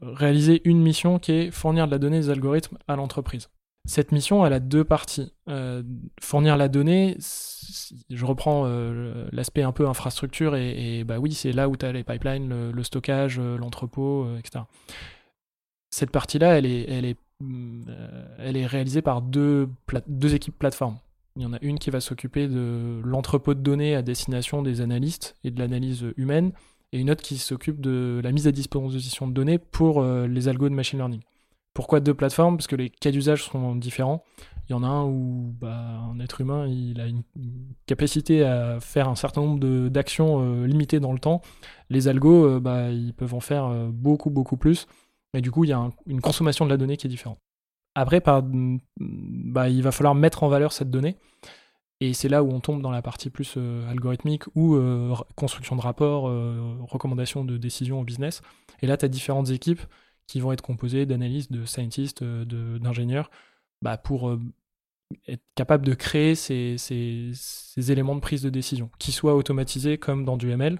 réaliser 0.00 0.62
une 0.64 0.80
mission 0.80 1.18
qui 1.18 1.32
est 1.32 1.50
fournir 1.50 1.86
de 1.86 1.90
la 1.90 1.98
donnée 1.98 2.20
des 2.20 2.30
algorithmes 2.30 2.78
à 2.86 2.94
l'entreprise. 2.94 3.48
Cette 3.86 4.12
mission, 4.12 4.44
elle 4.44 4.52
a 4.52 4.60
deux 4.60 4.84
parties. 4.84 5.32
Euh, 5.48 5.82
fournir 6.20 6.56
la 6.56 6.68
donnée, 6.68 7.16
je 7.18 8.24
reprends 8.24 8.64
euh, 8.66 9.26
l'aspect 9.32 9.62
un 9.62 9.72
peu 9.72 9.88
infrastructure, 9.88 10.54
et, 10.54 11.02
bah 11.04 11.18
oui, 11.18 11.32
c'est 11.32 11.52
là 11.52 11.68
où 11.68 11.76
tu 11.76 11.86
as 11.86 11.92
les 11.92 12.04
pipelines, 12.04 12.70
le, 12.70 12.82
stockage, 12.82 13.38
euh, 13.38 13.56
l'entrepôt, 13.56 14.28
etc. 14.36 14.64
Cette 15.90 16.10
partie-là, 16.10 16.58
elle 16.58 16.66
est, 16.66 17.16
réalisée 18.66 19.02
par 19.02 19.22
deux, 19.22 19.68
deux 20.06 20.34
équipes 20.34 20.58
plateformes. 20.58 20.98
Il 21.36 21.42
y 21.42 21.46
en 21.46 21.52
a 21.52 21.58
une 21.62 21.78
qui 21.78 21.90
va 21.90 22.00
s'occuper 22.00 22.48
de 22.48 23.00
l'entrepôt 23.02 23.54
de 23.54 23.60
données 23.60 23.96
à 23.96 24.02
destination 24.02 24.62
des 24.62 24.82
analystes 24.82 25.36
et 25.42 25.50
de 25.50 25.58
l'analyse 25.58 26.04
humaine, 26.16 26.52
et 26.92 26.98
une 26.98 27.10
autre 27.10 27.22
qui 27.22 27.38
s'occupe 27.38 27.80
de 27.80 28.20
la 28.22 28.30
mise 28.30 28.46
à 28.46 28.52
disposition 28.52 29.26
de 29.26 29.32
données 29.32 29.58
pour 29.58 30.04
les 30.04 30.48
algos 30.48 30.68
de 30.68 30.74
machine 30.74 30.98
learning. 30.98 31.22
Pourquoi 31.74 32.00
deux 32.00 32.14
plateformes? 32.14 32.56
Parce 32.56 32.66
que 32.66 32.76
les 32.76 32.90
cas 32.90 33.10
d'usage 33.10 33.44
sont 33.44 33.76
différents. 33.76 34.24
Il 34.70 34.72
y 34.72 34.76
en 34.76 34.84
a 34.84 34.86
un 34.86 35.04
où 35.04 35.52
bah, 35.60 36.00
un 36.12 36.20
être 36.20 36.40
humain 36.40 36.62
a 36.62 36.66
une, 36.68 37.24
capacité 37.86 38.44
à 38.44 38.78
faire 38.78 39.08
un 39.08 39.16
certain 39.16 39.40
nombre 39.40 39.88
d'actions 39.88 40.40
euh, 40.42 40.64
limitées 40.64 41.00
dans 41.00 41.12
le 41.12 41.18
temps. 41.18 41.40
Les 41.88 42.06
algos, 42.06 42.46
euh, 42.46 42.60
bah, 42.60 42.90
ils 42.90 43.12
peuvent 43.12 43.34
en 43.34 43.40
faire 43.40 43.64
euh, 43.64 43.88
beaucoup, 43.92 44.30
beaucoup 44.30 44.56
plus. 44.56 44.86
Et 45.34 45.40
du 45.40 45.50
coup, 45.50 45.64
il 45.64 45.70
y 45.70 45.72
a 45.72 45.90
une 46.06 46.20
consommation 46.20 46.66
de 46.66 46.70
la 46.70 46.76
donnée 46.76 46.96
qui 46.96 47.08
est 47.08 47.10
différente. 47.10 47.40
Après, 47.96 48.20
par, 48.20 48.44
bah, 49.00 49.68
il 49.68 49.82
va 49.82 49.90
falloir 49.90 50.14
mettre 50.14 50.44
en 50.44 50.48
valeur 50.48 50.72
cette 50.72 50.88
donnée. 50.90 51.16
Et 52.00 52.12
c'est 52.14 52.28
là 52.28 52.44
où 52.44 52.52
on 52.52 52.60
tombe 52.60 52.80
dans 52.80 52.92
la 52.92 53.02
partie 53.02 53.28
plus 53.28 53.58
algorithmique 53.88 54.44
ou 54.54 54.78
construction 55.34 55.76
de 55.76 55.82
rapports, 55.82 56.22
recommandation 56.88 57.44
de 57.44 57.58
décisions 57.58 58.00
au 58.00 58.04
business. 58.04 58.40
Et 58.80 58.86
là, 58.86 58.96
tu 58.96 59.04
as 59.04 59.08
différentes 59.08 59.50
équipes 59.50 59.82
qui 60.26 60.40
vont 60.40 60.52
être 60.52 60.62
composés 60.62 61.06
d'analystes, 61.06 61.50
de 61.50 61.64
scientists, 61.64 62.22
euh, 62.22 62.78
d'ingénieurs, 62.78 63.30
bah, 63.82 63.96
pour 63.96 64.28
euh, 64.28 64.40
être 65.26 65.42
capable 65.56 65.84
de 65.84 65.94
créer 65.94 66.34
ces, 66.34 66.76
ces, 66.78 67.90
éléments 67.90 68.14
de 68.14 68.20
prise 68.20 68.42
de 68.42 68.50
décision, 68.50 68.90
qui 68.98 69.12
soient 69.12 69.34
automatisés 69.34 69.98
comme 69.98 70.24
dans 70.24 70.36
du 70.36 70.50
ML, 70.50 70.78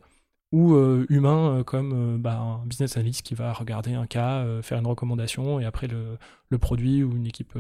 ou 0.53 0.75
euh, 0.75 1.05
humains 1.09 1.63
comme 1.65 2.19
bah, 2.19 2.39
un 2.39 2.67
business 2.67 2.97
analyst 2.97 3.23
qui 3.23 3.35
va 3.35 3.53
regarder 3.53 3.95
un 3.95 4.07
cas, 4.07 4.63
faire 4.63 4.79
une 4.79 4.87
recommandation, 4.87 5.59
et 5.59 5.65
après 5.65 5.89
le, 5.89 6.59
produit 6.59 7.03
ou 7.03 7.17
une 7.17 7.27
équipe 7.27 7.59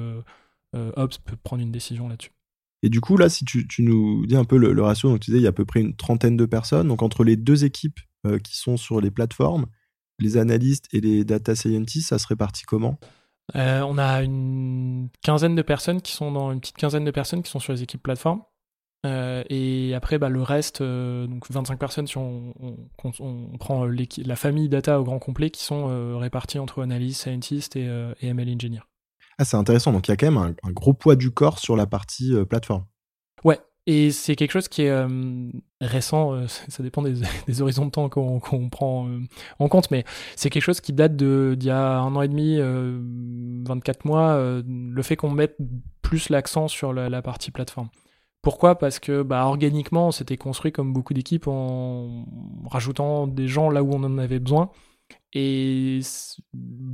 Ops 0.74 1.18
peut 1.18 1.36
prendre 1.42 1.62
une 1.62 1.72
décision 1.72 2.08
là-dessus. 2.08 2.30
Et 2.82 2.88
du 2.88 3.00
coup, 3.00 3.16
là, 3.16 3.28
si 3.28 3.44
tu, 3.44 3.66
nous 3.80 4.26
dis 4.26 4.36
un 4.36 4.44
peu 4.44 4.56
le, 4.56 4.82
ratio, 4.82 5.18
tu 5.18 5.30
disais, 5.30 5.38
il 5.38 5.42
y 5.42 5.46
a 5.46 5.50
à 5.50 5.52
peu 5.52 5.64
près 5.64 5.80
une 5.80 5.94
trentaine 5.94 6.36
de 6.36 6.46
personnes. 6.46 6.88
Donc, 6.88 7.02
entre 7.02 7.24
les 7.24 7.36
deux 7.36 7.64
équipes 7.64 8.00
qui 8.44 8.56
sont 8.56 8.76
sur 8.76 9.00
les 9.00 9.10
plateformes, 9.10 9.66
les 10.20 10.36
analystes 10.36 10.86
et 10.92 11.00
les 11.00 11.24
data 11.24 11.54
scientists, 11.54 12.08
ça 12.08 12.18
se 12.18 12.26
répartit 12.26 12.64
comment? 12.64 12.98
Euh, 13.56 13.80
On 13.80 13.98
a 13.98 14.22
une 14.22 15.08
quinzaine 15.22 15.54
de 15.54 15.62
personnes 15.62 16.00
qui 16.00 16.12
sont 16.12 16.30
dans 16.32 16.52
une 16.52 16.60
petite 16.60 16.76
quinzaine 16.76 17.04
de 17.04 17.10
personnes 17.10 17.42
qui 17.42 17.50
sont 17.50 17.58
sur 17.58 17.72
les 17.72 17.82
équipes 17.82 18.02
plateformes. 18.02 18.42
Euh, 19.06 19.42
et 19.48 19.94
après, 19.94 20.18
bah, 20.18 20.28
le 20.28 20.42
reste, 20.42 20.82
euh, 20.82 21.26
donc 21.26 21.50
25 21.50 21.78
personnes 21.78 22.06
si 22.06 22.18
on, 22.18 22.54
prend 23.58 23.86
la 23.86 24.36
famille 24.36 24.68
data 24.68 25.00
au 25.00 25.04
grand 25.04 25.18
complet, 25.18 25.50
qui 25.50 25.64
sont 25.64 26.18
réparties 26.18 26.58
entre 26.58 26.82
analystes, 26.82 27.22
scientists 27.22 27.76
et, 27.76 27.88
ML 28.22 28.54
engineer. 28.54 28.86
Ah, 29.38 29.44
c'est 29.44 29.56
intéressant. 29.56 29.92
Donc 29.92 30.06
il 30.08 30.10
y 30.10 30.14
a 30.14 30.16
quand 30.16 30.30
même 30.30 30.36
un, 30.36 30.54
un, 30.68 30.72
gros 30.72 30.92
poids 30.92 31.16
du 31.16 31.30
corps 31.30 31.58
sur 31.58 31.76
la 31.76 31.86
partie 31.86 32.34
plateforme. 32.48 32.84
Ouais, 33.42 33.58
et 33.86 34.12
c'est 34.12 34.36
quelque 34.36 34.52
chose 34.52 34.68
qui 34.68 34.82
est 34.82 34.90
euh, 34.90 35.50
récent, 35.80 36.34
euh, 36.34 36.46
ça 36.68 36.82
dépend 36.82 37.02
des, 37.46 37.62
horizons 37.62 37.86
de 37.86 37.90
temps 37.90 38.08
qu'on 38.08 38.68
prend 38.68 39.08
euh, 39.08 39.20
en 39.58 39.68
compte, 39.68 39.90
mais 39.90 40.04
c'est 40.36 40.50
quelque 40.50 40.62
chose 40.62 40.80
qui 40.80 40.92
date 40.92 41.16
d'il 41.16 41.64
y 41.64 41.70
a 41.70 41.98
un 41.98 42.14
an 42.14 42.22
et 42.22 42.28
demi, 42.28 42.58
24 43.66 44.04
mois, 44.04 44.62
le 44.66 45.02
fait 45.02 45.16
qu'on 45.16 45.30
mette 45.30 45.56
plus 46.02 46.28
l'accent 46.28 46.68
sur 46.68 46.92
la, 46.92 47.22
partie 47.22 47.50
plateforme. 47.50 47.88
Pourquoi? 48.42 48.78
Parce 48.78 48.98
que 48.98 49.22
bah, 49.22 49.44
organiquement, 49.44 50.08
on 50.08 50.10
s'était 50.12 50.38
construit 50.38 50.72
comme 50.72 50.94
beaucoup 50.94 51.12
d'équipes 51.12 51.46
en 51.46 52.24
rajoutant 52.70 53.26
des 53.26 53.48
gens 53.48 53.68
là 53.68 53.82
où 53.82 53.92
on 53.92 54.02
en 54.02 54.16
avait 54.16 54.38
besoin. 54.38 54.70
Et 55.32 56.00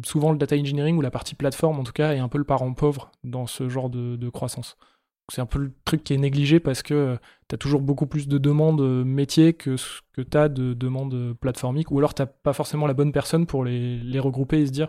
souvent, 0.05 0.33
le 0.33 0.39
data 0.39 0.57
engineering 0.57 0.97
ou 0.97 1.01
la 1.01 1.11
partie 1.11 1.35
plateforme, 1.35 1.81
en 1.81 1.85
tout 1.85 1.93
cas, 1.93 2.13
est 2.13 2.19
un 2.19 2.29
peu 2.29 2.39
le 2.39 2.45
parent 2.45 2.73
pauvre 2.75 3.11
dans 3.25 3.47
ce 3.47 3.69
genre 3.69 3.89
de, 3.91 4.29
croissance. 4.29 4.77
C'est 5.33 5.41
un 5.41 5.47
peu 5.47 5.59
le 5.59 5.73
truc 5.85 6.05
qui 6.05 6.15
est 6.15 6.19
négligé 6.19 6.61
parce 6.61 6.83
que 6.83 7.19
tu 7.49 7.55
as 7.55 7.59
toujours 7.59 7.81
beaucoup 7.81 8.07
plus 8.07 8.29
de 8.29 8.39
demandes 8.39 9.05
métiers 9.05 9.55
que 9.55 9.77
ce 9.77 10.01
que 10.13 10.23
tu 10.23 10.37
as 10.37 10.49
de 10.49 10.73
demandes 10.73 11.35
plateformiques, 11.41 11.91
ou 11.91 11.99
alors 11.99 12.15
tu 12.15 12.23
pas 12.43 12.53
forcément 12.53 12.87
la 12.87 12.95
bonne 12.95 13.13
personne 13.13 13.47
pour 13.47 13.65
les, 13.65 14.19
regrouper 14.21 14.61
et 14.61 14.67
se 14.67 14.73
dire, 14.73 14.89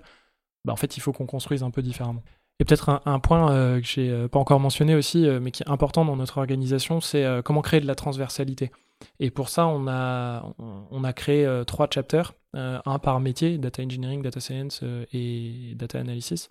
bah, 0.66 0.74
en 0.74 0.76
fait, 0.76 0.98
il 0.98 1.00
faut 1.00 1.12
qu'on 1.12 1.26
construise 1.26 1.64
un 1.64 1.72
peu 1.72 1.82
différemment. 1.82 2.24
Et 2.60 2.66
peut-être 2.66 3.02
un, 3.06 3.20
point 3.20 3.52
euh, 3.52 3.80
que 3.80 3.86
j'ai 3.86 4.10
euh, 4.10 4.28
pas 4.28 4.40
encore 4.40 4.60
mentionné 4.60 4.96
aussi, 4.96 5.28
euh, 5.28 5.40
mais 5.40 5.52
qui 5.52 5.62
est 5.62 5.70
important 5.70 6.06
dans 6.06 6.16
notre 6.16 6.40
organisation, 6.40 7.02
c'est 7.02 7.26
comment 7.46 7.62
créer 7.62 7.80
de 7.80 7.86
la 7.88 7.96
transversalité. 7.96 8.72
Et 9.20 9.30
pour 9.30 9.50
ça, 9.50 9.68
on 9.68 9.88
a, 9.88 10.44
on 10.58 11.04
a 11.04 11.14
créé 11.14 11.48
trois 11.68 11.88
chapters, 11.88 12.34
un 12.54 13.00
par 13.00 13.20
métier, 13.20 13.60
data 13.60 13.84
engineering, 13.84 14.24
data 14.24 14.40
science 14.40 14.84
et 15.14 15.74
data 15.76 16.00
analysis. 16.00 16.50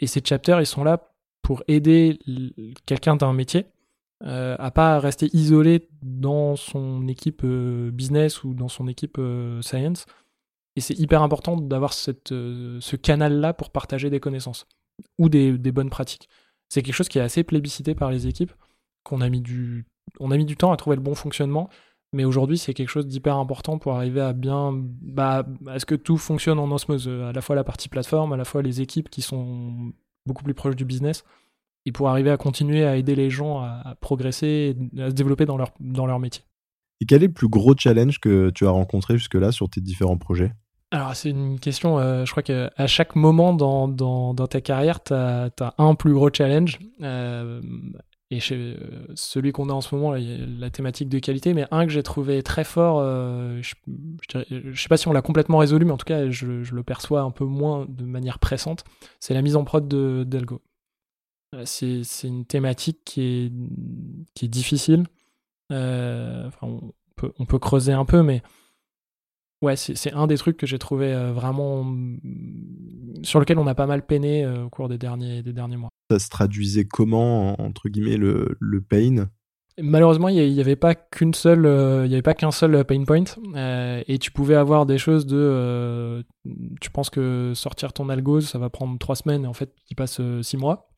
Et 0.00 0.08
ces 0.08 0.20
chapters, 0.24 0.60
ils 0.60 0.66
sont 0.66 0.82
là 0.82 1.12
pour 1.48 1.62
aider 1.66 2.18
quelqu'un 2.84 3.16
d'un 3.16 3.32
métier 3.32 3.64
à 4.22 4.70
pas 4.70 5.00
rester 5.00 5.34
isolé 5.34 5.88
dans 6.02 6.56
son 6.56 7.08
équipe 7.08 7.42
business 7.46 8.44
ou 8.44 8.52
dans 8.52 8.68
son 8.68 8.86
équipe 8.86 9.18
science. 9.62 10.04
Et 10.76 10.82
c'est 10.82 10.98
hyper 10.98 11.22
important 11.22 11.56
d'avoir 11.56 11.94
ce 11.94 12.96
canal-là 12.96 13.54
pour 13.54 13.70
partager 13.70 14.10
des 14.10 14.20
connaissances 14.20 14.66
ou 15.16 15.30
des, 15.30 15.72
bonnes 15.72 15.88
pratiques. 15.88 16.28
C'est 16.68 16.82
quelque 16.82 16.94
chose 16.94 17.08
qui 17.08 17.18
est 17.18 17.22
assez 17.22 17.44
plébiscité 17.44 17.94
par 17.94 18.10
les 18.10 18.26
équipes, 18.26 18.52
qu'on 19.02 19.22
a 19.22 19.30
mis 19.30 19.40
du, 19.40 19.86
on 20.20 20.30
a 20.30 20.36
mis 20.36 20.44
du 20.44 20.58
temps 20.58 20.72
à 20.72 20.76
trouver 20.76 20.96
le 20.96 21.02
bon 21.02 21.14
fonctionnement, 21.14 21.70
mais 22.12 22.26
aujourd'hui 22.26 22.58
c'est 22.58 22.74
quelque 22.74 22.90
chose 22.90 23.06
d'hyper 23.06 23.36
important 23.36 23.78
pour 23.78 23.94
arriver 23.94 24.20
à 24.20 24.34
bien, 24.34 24.72
bah, 24.74 25.46
à 25.66 25.78
ce 25.78 25.86
que 25.86 25.94
tout 25.94 26.18
fonctionne 26.18 26.58
en 26.58 26.70
osmose, 26.70 27.08
à 27.08 27.32
la 27.32 27.40
fois 27.40 27.56
la 27.56 27.64
partie 27.64 27.88
plateforme, 27.88 28.34
à 28.34 28.36
la 28.36 28.44
fois 28.44 28.60
les 28.60 28.82
équipes 28.82 29.08
qui 29.08 29.22
sont 29.22 29.94
beaucoup 30.28 30.44
plus 30.44 30.54
proches 30.54 30.76
du 30.76 30.84
business, 30.84 31.24
et 31.86 31.92
pour 31.92 32.08
arriver 32.08 32.30
à 32.30 32.36
continuer 32.36 32.84
à 32.84 32.96
aider 32.96 33.16
les 33.16 33.30
gens 33.30 33.60
à, 33.60 33.96
progresser, 34.00 34.76
à 34.98 35.10
se 35.10 35.14
développer 35.14 35.46
dans 35.46 35.56
leur, 35.56 35.72
dans 35.80 36.06
leur 36.06 36.20
métier. 36.20 36.44
Et 37.00 37.06
quel 37.06 37.22
est 37.22 37.28
le 37.28 37.32
plus 37.32 37.48
gros 37.48 37.74
challenge 37.76 38.20
que 38.20 38.50
tu 38.50 38.66
as 38.66 38.70
rencontré 38.70 39.18
jusque-là 39.18 39.52
sur 39.52 39.68
tes 39.68 39.80
différents 39.80 40.18
projets? 40.18 40.52
Alors, 40.90 41.14
c'est 41.14 41.30
une 41.30 41.60
question, 41.60 41.98
euh, 41.98 42.24
je 42.24 42.30
crois 42.30 42.42
qu'à 42.42 42.86
chaque 42.86 43.14
moment 43.14 43.52
dans, 43.52 43.88
dans, 43.88 44.32
dans 44.32 44.46
ta 44.46 44.60
carrière, 44.60 45.02
tu 45.02 45.12
as, 45.12 45.50
un 45.76 45.94
plus 45.94 46.14
gros 46.14 46.30
challenge. 46.32 46.78
Euh, 47.02 47.60
et 48.30 48.40
chez, 48.40 48.56
euh, 48.56 49.06
celui 49.14 49.52
qu'on 49.52 49.70
a 49.70 49.72
en 49.72 49.80
ce 49.80 49.94
moment, 49.94 50.12
la, 50.12 50.70
thématique 50.70 51.08
de 51.08 51.18
qualité, 51.18 51.54
mais 51.54 51.66
un 51.70 51.86
que 51.86 51.92
j'ai 51.92 52.02
trouvé 52.02 52.42
très 52.42 52.64
fort, 52.64 53.00
je 53.00 53.74
ne 54.50 54.74
sais 54.74 54.88
pas 54.88 54.96
si 54.96 55.08
on 55.08 55.12
l'a 55.12 55.22
complètement 55.22 55.58
résolu, 55.58 55.84
mais 55.84 55.92
en 55.92 55.96
tout 55.96 56.04
cas, 56.04 56.30
je, 56.30 56.46
le 56.46 56.82
perçois 56.82 57.22
un 57.22 57.30
peu 57.30 57.44
moins 57.44 57.86
de 57.88 58.04
manière 58.04 58.38
pressante, 58.38 58.84
c'est 59.20 59.34
la 59.34 59.42
mise 59.42 59.56
en 59.56 59.64
prod 59.64 59.88
d'Algo. 60.28 60.60
C'est 61.64 62.02
une 62.24 62.44
thématique 62.44 63.00
qui 63.04 63.52
est, 64.42 64.48
difficile. 64.48 65.04
On, 65.70 66.50
peut, 67.16 67.32
on 67.38 67.46
peut 67.46 67.58
creuser 67.58 67.92
un 67.92 68.04
peu, 68.04 68.22
mais 68.22 68.42
Ouais, 69.60 69.74
c'est 69.74 70.12
un 70.12 70.28
des 70.28 70.36
trucs 70.36 70.56
que 70.56 70.66
j'ai 70.66 70.78
trouvé 70.78 71.12
euh, 71.12 71.32
vraiment. 71.32 71.82
Mm, 71.84 73.24
sur 73.24 73.40
lequel 73.40 73.58
on 73.58 73.66
a 73.66 73.74
pas 73.74 73.86
mal 73.86 74.06
peiné 74.06 74.44
euh, 74.44 74.64
au 74.64 74.70
cours 74.70 74.88
des 74.88 74.98
derniers, 74.98 75.42
des 75.42 75.52
derniers 75.52 75.76
mois. 75.76 75.90
Ça 76.10 76.18
se 76.18 76.28
traduisait 76.28 76.84
comment, 76.84 77.60
entre 77.60 77.88
guillemets, 77.88 78.16
le, 78.16 78.56
le 78.60 78.80
pain? 78.80 79.28
Malheureusement, 79.80 80.28
il 80.28 80.52
n'y 80.52 80.60
avait 80.60 80.74
pas 80.74 80.96
qu'une 80.96 81.34
seule, 81.34 81.64
euh, 81.64 82.04
il 82.04 82.10
y 82.10 82.14
avait 82.14 82.22
pas 82.22 82.34
qu'un 82.34 82.50
seul 82.50 82.84
pain 82.84 83.04
point, 83.04 83.24
et 84.08 84.18
tu 84.18 84.32
pouvais 84.32 84.56
avoir 84.56 84.86
des 84.86 84.98
choses 84.98 85.24
de, 85.24 86.24
tu 86.80 86.90
penses 86.90 87.10
que 87.10 87.52
sortir 87.54 87.92
ton 87.92 88.08
algo, 88.08 88.40
ça 88.40 88.58
va 88.58 88.70
prendre 88.70 88.98
trois 88.98 89.14
semaines, 89.14 89.44
et 89.44 89.46
en 89.46 89.52
fait, 89.52 89.72
il 89.88 89.94
passe 89.94 90.20
six 90.42 90.56
mois. 90.56 90.90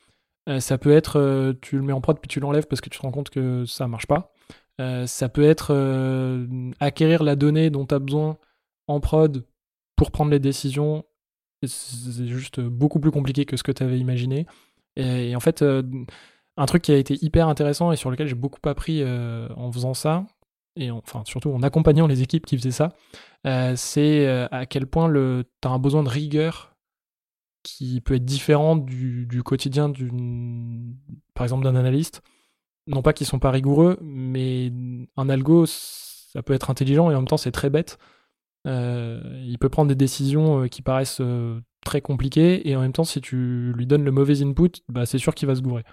ça 0.60 0.78
peut 0.78 0.92
être, 0.92 1.54
tu 1.60 1.76
le 1.76 1.82
mets 1.82 1.92
en 1.92 2.00
prod 2.00 2.18
puis 2.18 2.28
tu 2.28 2.40
l'enlèves 2.40 2.66
parce 2.68 2.80
que 2.80 2.88
tu 2.88 2.98
te 2.98 3.02
rends 3.02 3.12
compte 3.12 3.28
que 3.28 3.66
ça 3.66 3.86
marche 3.86 4.06
pas. 4.06 4.32
ça 5.06 5.28
peut 5.28 5.44
être 5.44 5.74
acquérir 6.80 7.22
la 7.22 7.36
donnée 7.36 7.68
dont 7.68 7.84
tu 7.84 7.94
as 7.94 7.98
besoin 7.98 8.38
en 8.86 9.00
prod 9.00 9.44
pour 9.94 10.10
prendre 10.10 10.30
les 10.30 10.38
décisions, 10.38 11.04
c'est 11.66 12.28
juste 12.28 12.60
beaucoup 12.60 12.98
plus 12.98 13.10
compliqué 13.10 13.44
que 13.44 13.58
ce 13.58 13.62
que 13.62 13.72
tu 13.72 13.82
avais 13.82 13.98
imaginé. 13.98 14.46
Et, 14.96 15.34
en 15.36 15.40
fait, 15.40 15.62
euh, 15.62 15.82
un 16.56 16.66
truc 16.66 16.82
qui 16.82 16.92
a 16.92 16.96
été 16.96 17.18
hyper 17.24 17.48
intéressant 17.48 17.92
et 17.92 17.96
sur 17.96 18.10
lequel 18.10 18.26
j'ai 18.26 18.34
beaucoup 18.34 18.66
appris 18.68 19.02
euh, 19.02 19.48
en 19.56 19.70
faisant 19.72 19.94
ça, 19.94 20.26
et 20.76 20.90
enfin 20.90 21.22
surtout 21.24 21.50
en 21.50 21.62
accompagnant 21.62 22.06
les 22.06 22.22
équipes 22.22 22.46
qui 22.46 22.56
faisaient 22.56 22.70
ça, 22.70 22.90
euh, 23.46 23.74
c'est 23.76 24.28
à 24.50 24.66
quel 24.66 24.86
point 24.86 25.12
tu 25.12 25.68
as 25.68 25.70
un 25.70 25.78
besoin 25.78 26.02
de 26.02 26.08
rigueur 26.08 26.76
qui 27.62 28.00
peut 28.00 28.14
être 28.14 28.24
différent 28.24 28.76
du, 28.76 29.42
quotidien 29.44 29.92
par 31.34 31.44
exemple 31.44 31.64
d'un 31.64 31.76
analyste. 31.76 32.22
Non 32.86 33.02
pas 33.02 33.12
qu'ils 33.12 33.26
sont 33.26 33.38
pas 33.38 33.50
rigoureux, 33.50 33.98
mais 34.02 34.72
un 35.16 35.28
algo, 35.28 35.66
ça 35.66 36.42
peut 36.42 36.54
être 36.54 36.70
intelligent 36.70 37.10
et 37.10 37.14
en 37.14 37.18
même 37.18 37.28
temps 37.28 37.36
c'est 37.36 37.52
très 37.52 37.70
bête. 37.70 37.98
Il 38.64 39.56
peut 39.60 39.68
prendre 39.68 39.88
des 39.88 39.94
décisions 39.94 40.68
qui 40.68 40.82
paraissent 40.82 41.22
très 41.84 42.00
compliquées 42.00 42.68
et 42.68 42.76
en 42.76 42.80
même 42.80 42.92
temps, 42.92 43.04
si 43.04 43.20
tu 43.20 43.72
lui 43.74 43.86
donnes 43.86 44.04
le 44.04 44.10
mauvais 44.10 44.42
input, 44.42 44.70
bah, 44.88 45.06
c'est 45.06 45.18
sûr 45.18 45.34
qu'il 45.34 45.48
va 45.48 45.54
se 45.54 45.62
gourer. 45.62 45.84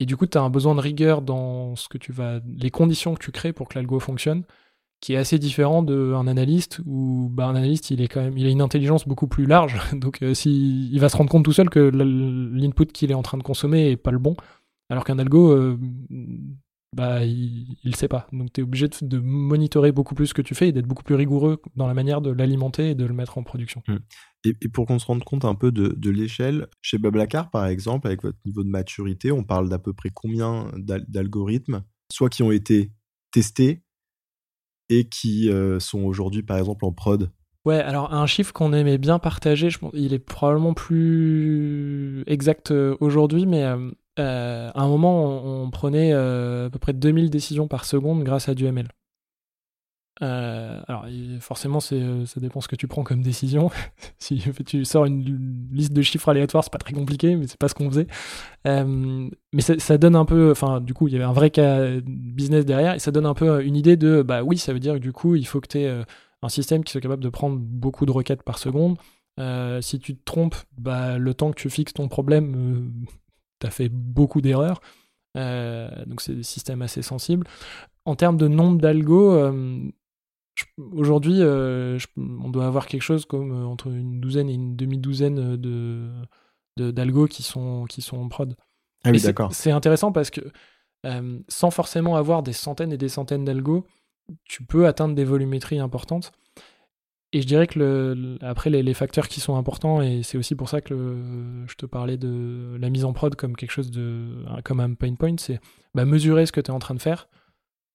Et 0.00 0.06
du 0.06 0.16
coup, 0.16 0.26
tu 0.26 0.36
as 0.36 0.42
un 0.42 0.50
besoin 0.50 0.74
de 0.74 0.80
rigueur 0.80 1.22
dans 1.22 1.76
ce 1.76 1.88
que 1.88 1.98
tu 1.98 2.12
vas, 2.12 2.40
les 2.46 2.70
conditions 2.70 3.14
que 3.14 3.22
tu 3.22 3.30
crées 3.30 3.52
pour 3.52 3.68
que 3.68 3.78
l'algo 3.78 4.00
fonctionne, 4.00 4.44
qui 5.00 5.14
est 5.14 5.16
assez 5.16 5.38
différent 5.38 5.82
d'un 5.82 6.26
analyste 6.26 6.80
où 6.86 7.28
bah, 7.30 7.46
un 7.46 7.54
analyste, 7.54 7.90
il 7.90 8.00
est 8.00 8.08
quand 8.08 8.20
même, 8.20 8.36
il 8.36 8.46
a 8.46 8.50
une 8.50 8.62
intelligence 8.62 9.06
beaucoup 9.06 9.28
plus 9.28 9.46
large. 9.46 9.80
Donc, 9.92 10.18
si, 10.34 10.90
il 10.90 11.00
va 11.00 11.08
se 11.08 11.16
rendre 11.16 11.30
compte 11.30 11.44
tout 11.44 11.52
seul 11.52 11.70
que 11.70 11.78
l'input 11.80 12.86
qu'il 12.86 13.10
est 13.10 13.14
en 13.14 13.22
train 13.22 13.38
de 13.38 13.42
consommer 13.42 13.90
est 13.90 13.96
pas 13.96 14.10
le 14.10 14.18
bon, 14.18 14.36
alors 14.88 15.04
qu'un 15.04 15.18
algo, 15.18 15.76
bah, 16.94 17.24
il 17.24 17.76
ne 17.84 17.94
sait 17.94 18.08
pas. 18.08 18.26
Donc 18.32 18.52
tu 18.52 18.60
es 18.60 18.64
obligé 18.64 18.88
de, 19.00 19.18
monitorer 19.18 19.92
beaucoup 19.92 20.14
plus 20.14 20.26
ce 20.28 20.34
que 20.34 20.42
tu 20.42 20.54
fais 20.54 20.68
et 20.68 20.72
d'être 20.72 20.86
beaucoup 20.86 21.02
plus 21.02 21.14
rigoureux 21.14 21.60
dans 21.74 21.86
la 21.86 21.94
manière 21.94 22.20
de 22.20 22.30
l'alimenter 22.30 22.90
et 22.90 22.94
de 22.94 23.04
le 23.04 23.14
mettre 23.14 23.38
en 23.38 23.42
production. 23.42 23.82
Mmh. 23.88 23.96
Et, 24.44 24.68
pour 24.68 24.86
qu'on 24.86 24.98
se 24.98 25.06
rende 25.06 25.24
compte 25.24 25.44
un 25.44 25.54
peu 25.54 25.72
de, 25.72 26.10
l'échelle, 26.10 26.66
chez 26.82 26.98
Bablacar 26.98 27.50
par 27.50 27.66
exemple, 27.66 28.06
avec 28.06 28.22
votre 28.22 28.38
niveau 28.44 28.62
de 28.62 28.68
maturité, 28.68 29.32
on 29.32 29.44
parle 29.44 29.68
d'à 29.68 29.78
peu 29.78 29.92
près 29.92 30.10
combien 30.12 30.70
d'algorithmes, 30.76 31.82
soit 32.10 32.28
qui 32.28 32.42
ont 32.42 32.52
été 32.52 32.92
testés 33.30 33.82
et 34.88 35.08
qui 35.08 35.50
euh, 35.50 35.80
sont 35.80 36.02
aujourd'hui 36.02 36.42
par 36.42 36.58
exemple 36.58 36.84
en 36.84 36.92
prod? 36.92 37.30
Ouais, 37.64 37.78
alors 37.78 38.12
un 38.12 38.26
chiffre 38.26 38.52
qu'on 38.52 38.72
aimait 38.72 38.98
bien 38.98 39.20
partager, 39.20 39.70
je 39.70 39.78
pense, 39.78 39.92
il 39.94 40.12
est 40.12 40.18
probablement 40.18 40.74
plus 40.74 42.24
exact 42.26 42.72
euh, 42.72 42.96
aujourd'hui, 42.98 43.46
mais 43.46 43.62
euh, 43.62 43.90
euh, 44.18 44.70
à 44.74 44.82
un 44.82 44.88
moment, 44.88 45.42
on, 45.44 45.70
prenait 45.70 46.12
euh, 46.12 46.66
à 46.66 46.70
peu 46.70 46.78
près 46.78 46.92
2000 46.92 47.30
décisions 47.30 47.68
par 47.68 47.84
seconde 47.84 48.24
grâce 48.24 48.48
à 48.48 48.54
du 48.54 48.66
ML. 48.66 48.88
Euh, 50.20 50.80
alors, 50.86 51.06
forcément, 51.40 51.80
ça 51.80 51.96
dépend 52.36 52.60
ce 52.60 52.68
que 52.68 52.76
tu 52.76 52.86
prends 52.86 53.02
comme 53.02 53.22
décision. 53.22 53.70
si 54.18 54.42
tu 54.66 54.84
sors 54.84 55.06
une 55.06 55.70
liste 55.72 55.92
de 55.92 56.02
chiffres 56.02 56.28
aléatoires, 56.28 56.62
c'est 56.62 56.72
pas 56.72 56.78
très 56.78 56.92
compliqué, 56.92 57.36
mais 57.36 57.46
c'est 57.46 57.58
pas 57.58 57.68
ce 57.68 57.74
qu'on 57.74 57.90
faisait. 57.90 58.06
mais 58.66 59.62
ça, 59.62 59.98
donne 59.98 60.16
un 60.16 60.26
peu, 60.26 60.50
enfin, 60.50 60.80
du 60.80 60.92
coup, 60.92 61.08
il 61.08 61.14
y 61.14 61.16
avait 61.16 61.24
un 61.24 61.32
vrai 61.32 61.50
cas 61.50 62.00
business 62.06 62.66
derrière, 62.66 62.94
et 62.94 62.98
ça 62.98 63.10
donne 63.10 63.26
un 63.26 63.34
peu 63.34 63.64
une 63.64 63.76
idée 63.76 63.96
de, 63.96 64.22
bah 64.22 64.42
oui, 64.42 64.58
ça 64.58 64.72
veut 64.72 64.80
dire 64.80 64.94
que 64.94 64.98
du 64.98 65.12
coup, 65.12 65.34
il 65.36 65.46
faut 65.46 65.60
que 65.60 65.68
tu 65.68 65.78
aies 65.78 66.02
un 66.42 66.48
système 66.48 66.84
qui 66.84 66.92
soit 66.92 67.00
capable 67.00 67.22
de 67.22 67.30
prendre 67.30 67.56
beaucoup 67.58 68.04
de 68.04 68.12
requêtes 68.12 68.42
par 68.42 68.58
seconde. 68.58 68.98
si 69.80 69.98
tu 69.98 70.14
te 70.14 70.24
trompes, 70.24 70.56
bah, 70.76 71.16
le 71.16 71.32
temps 71.34 71.50
que 71.50 71.58
tu 71.58 71.70
fixes 71.70 71.94
ton 71.94 72.08
problème 72.08 73.06
tu 73.62 73.66
as 73.66 73.70
fait 73.70 73.88
beaucoup 73.88 74.40
d'erreurs. 74.40 74.80
Euh, 75.36 75.88
donc 76.06 76.20
c'est 76.20 76.34
des 76.34 76.42
systèmes 76.42 76.82
assez 76.82 77.02
sensibles. 77.02 77.46
En 78.04 78.16
termes 78.16 78.36
de 78.36 78.48
nombre 78.48 78.80
d'algos, 78.80 79.32
euh, 79.32 79.80
aujourd'hui, 80.92 81.36
euh, 81.40 81.98
on 82.16 82.50
doit 82.50 82.66
avoir 82.66 82.86
quelque 82.86 83.02
chose 83.02 83.24
comme 83.24 83.52
entre 83.64 83.88
une 83.88 84.20
douzaine 84.20 84.48
et 84.48 84.54
une 84.54 84.76
demi-douzaine 84.76 85.56
de, 85.56 86.10
d'algos 86.76 87.28
qui 87.28 87.42
sont, 87.42 87.84
qui 87.88 88.02
sont 88.02 88.18
en 88.18 88.28
prod. 88.28 88.54
Ah 89.04 89.10
oui, 89.10 89.20
d'accord. 89.20 89.52
C'est 89.52 89.70
intéressant 89.70 90.12
parce 90.12 90.30
que 90.30 90.40
sans 91.48 91.70
forcément 91.72 92.14
avoir 92.14 92.44
des 92.44 92.52
centaines 92.52 92.92
et 92.92 92.98
des 92.98 93.08
centaines 93.08 93.44
d'algos, 93.44 93.84
tu 94.44 94.64
peux 94.64 94.86
atteindre 94.86 95.16
des 95.16 95.24
volumétries 95.24 95.80
importantes. 95.80 96.30
Et 97.34 97.40
je 97.40 97.46
dirais 97.46 97.66
que 97.66 98.36
après, 98.42 98.68
les, 98.68 98.94
facteurs 98.94 99.26
qui 99.26 99.40
sont 99.40 99.56
importants, 99.56 100.02
et 100.02 100.22
c'est 100.22 100.36
aussi 100.36 100.54
pour 100.54 100.68
ça 100.68 100.82
que 100.82 101.64
je 101.66 101.74
te 101.76 101.86
parlais 101.86 102.18
de 102.18 102.76
la 102.78 102.90
mise 102.90 103.06
en 103.06 103.14
prod 103.14 103.34
comme 103.34 103.56
quelque 103.56 103.70
chose 103.70 103.90
de. 103.90 104.44
comme 104.64 104.80
un 104.80 104.92
pain 104.92 105.14
point, 105.14 105.36
c'est 105.38 105.58
bah, 105.94 106.04
mesurer 106.04 106.44
ce 106.44 106.52
que 106.52 106.60
tu 106.60 106.70
es 106.70 106.74
en 106.74 106.78
train 106.78 106.94
de 106.94 107.00
faire. 107.00 107.28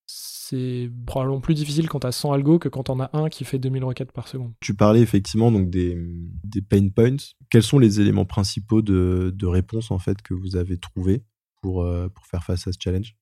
C'est 0.07 0.89
probablement 1.05 1.41
plus 1.41 1.53
difficile 1.53 1.87
quand 1.89 1.99
tu 1.99 2.07
as 2.07 2.13
100 2.13 2.31
algos 2.31 2.57
que 2.57 2.69
quand 2.69 2.89
on 2.89 2.99
a 2.99 3.09
un 3.13 3.29
qui 3.29 3.43
fait 3.43 3.59
2000 3.59 3.83
requêtes 3.83 4.11
par 4.11 4.27
seconde. 4.27 4.53
Tu 4.61 4.73
parlais 4.73 5.01
effectivement 5.01 5.51
donc 5.51 5.69
des, 5.69 5.97
des 6.43 6.61
pain 6.61 6.87
points. 6.87 7.17
Quels 7.51 7.63
sont 7.63 7.77
les 7.77 7.99
éléments 7.99 8.25
principaux 8.25 8.81
de, 8.81 9.33
de 9.35 9.45
réponse 9.45 9.91
en 9.91 9.99
fait 9.99 10.21
que 10.21 10.33
vous 10.33 10.55
avez 10.55 10.77
trouvés 10.77 11.23
pour, 11.61 11.83
euh, 11.83 12.07
pour 12.07 12.25
faire 12.25 12.43
face 12.43 12.65
à 12.67 12.71
ce 12.71 12.77
challenge? 12.81 13.15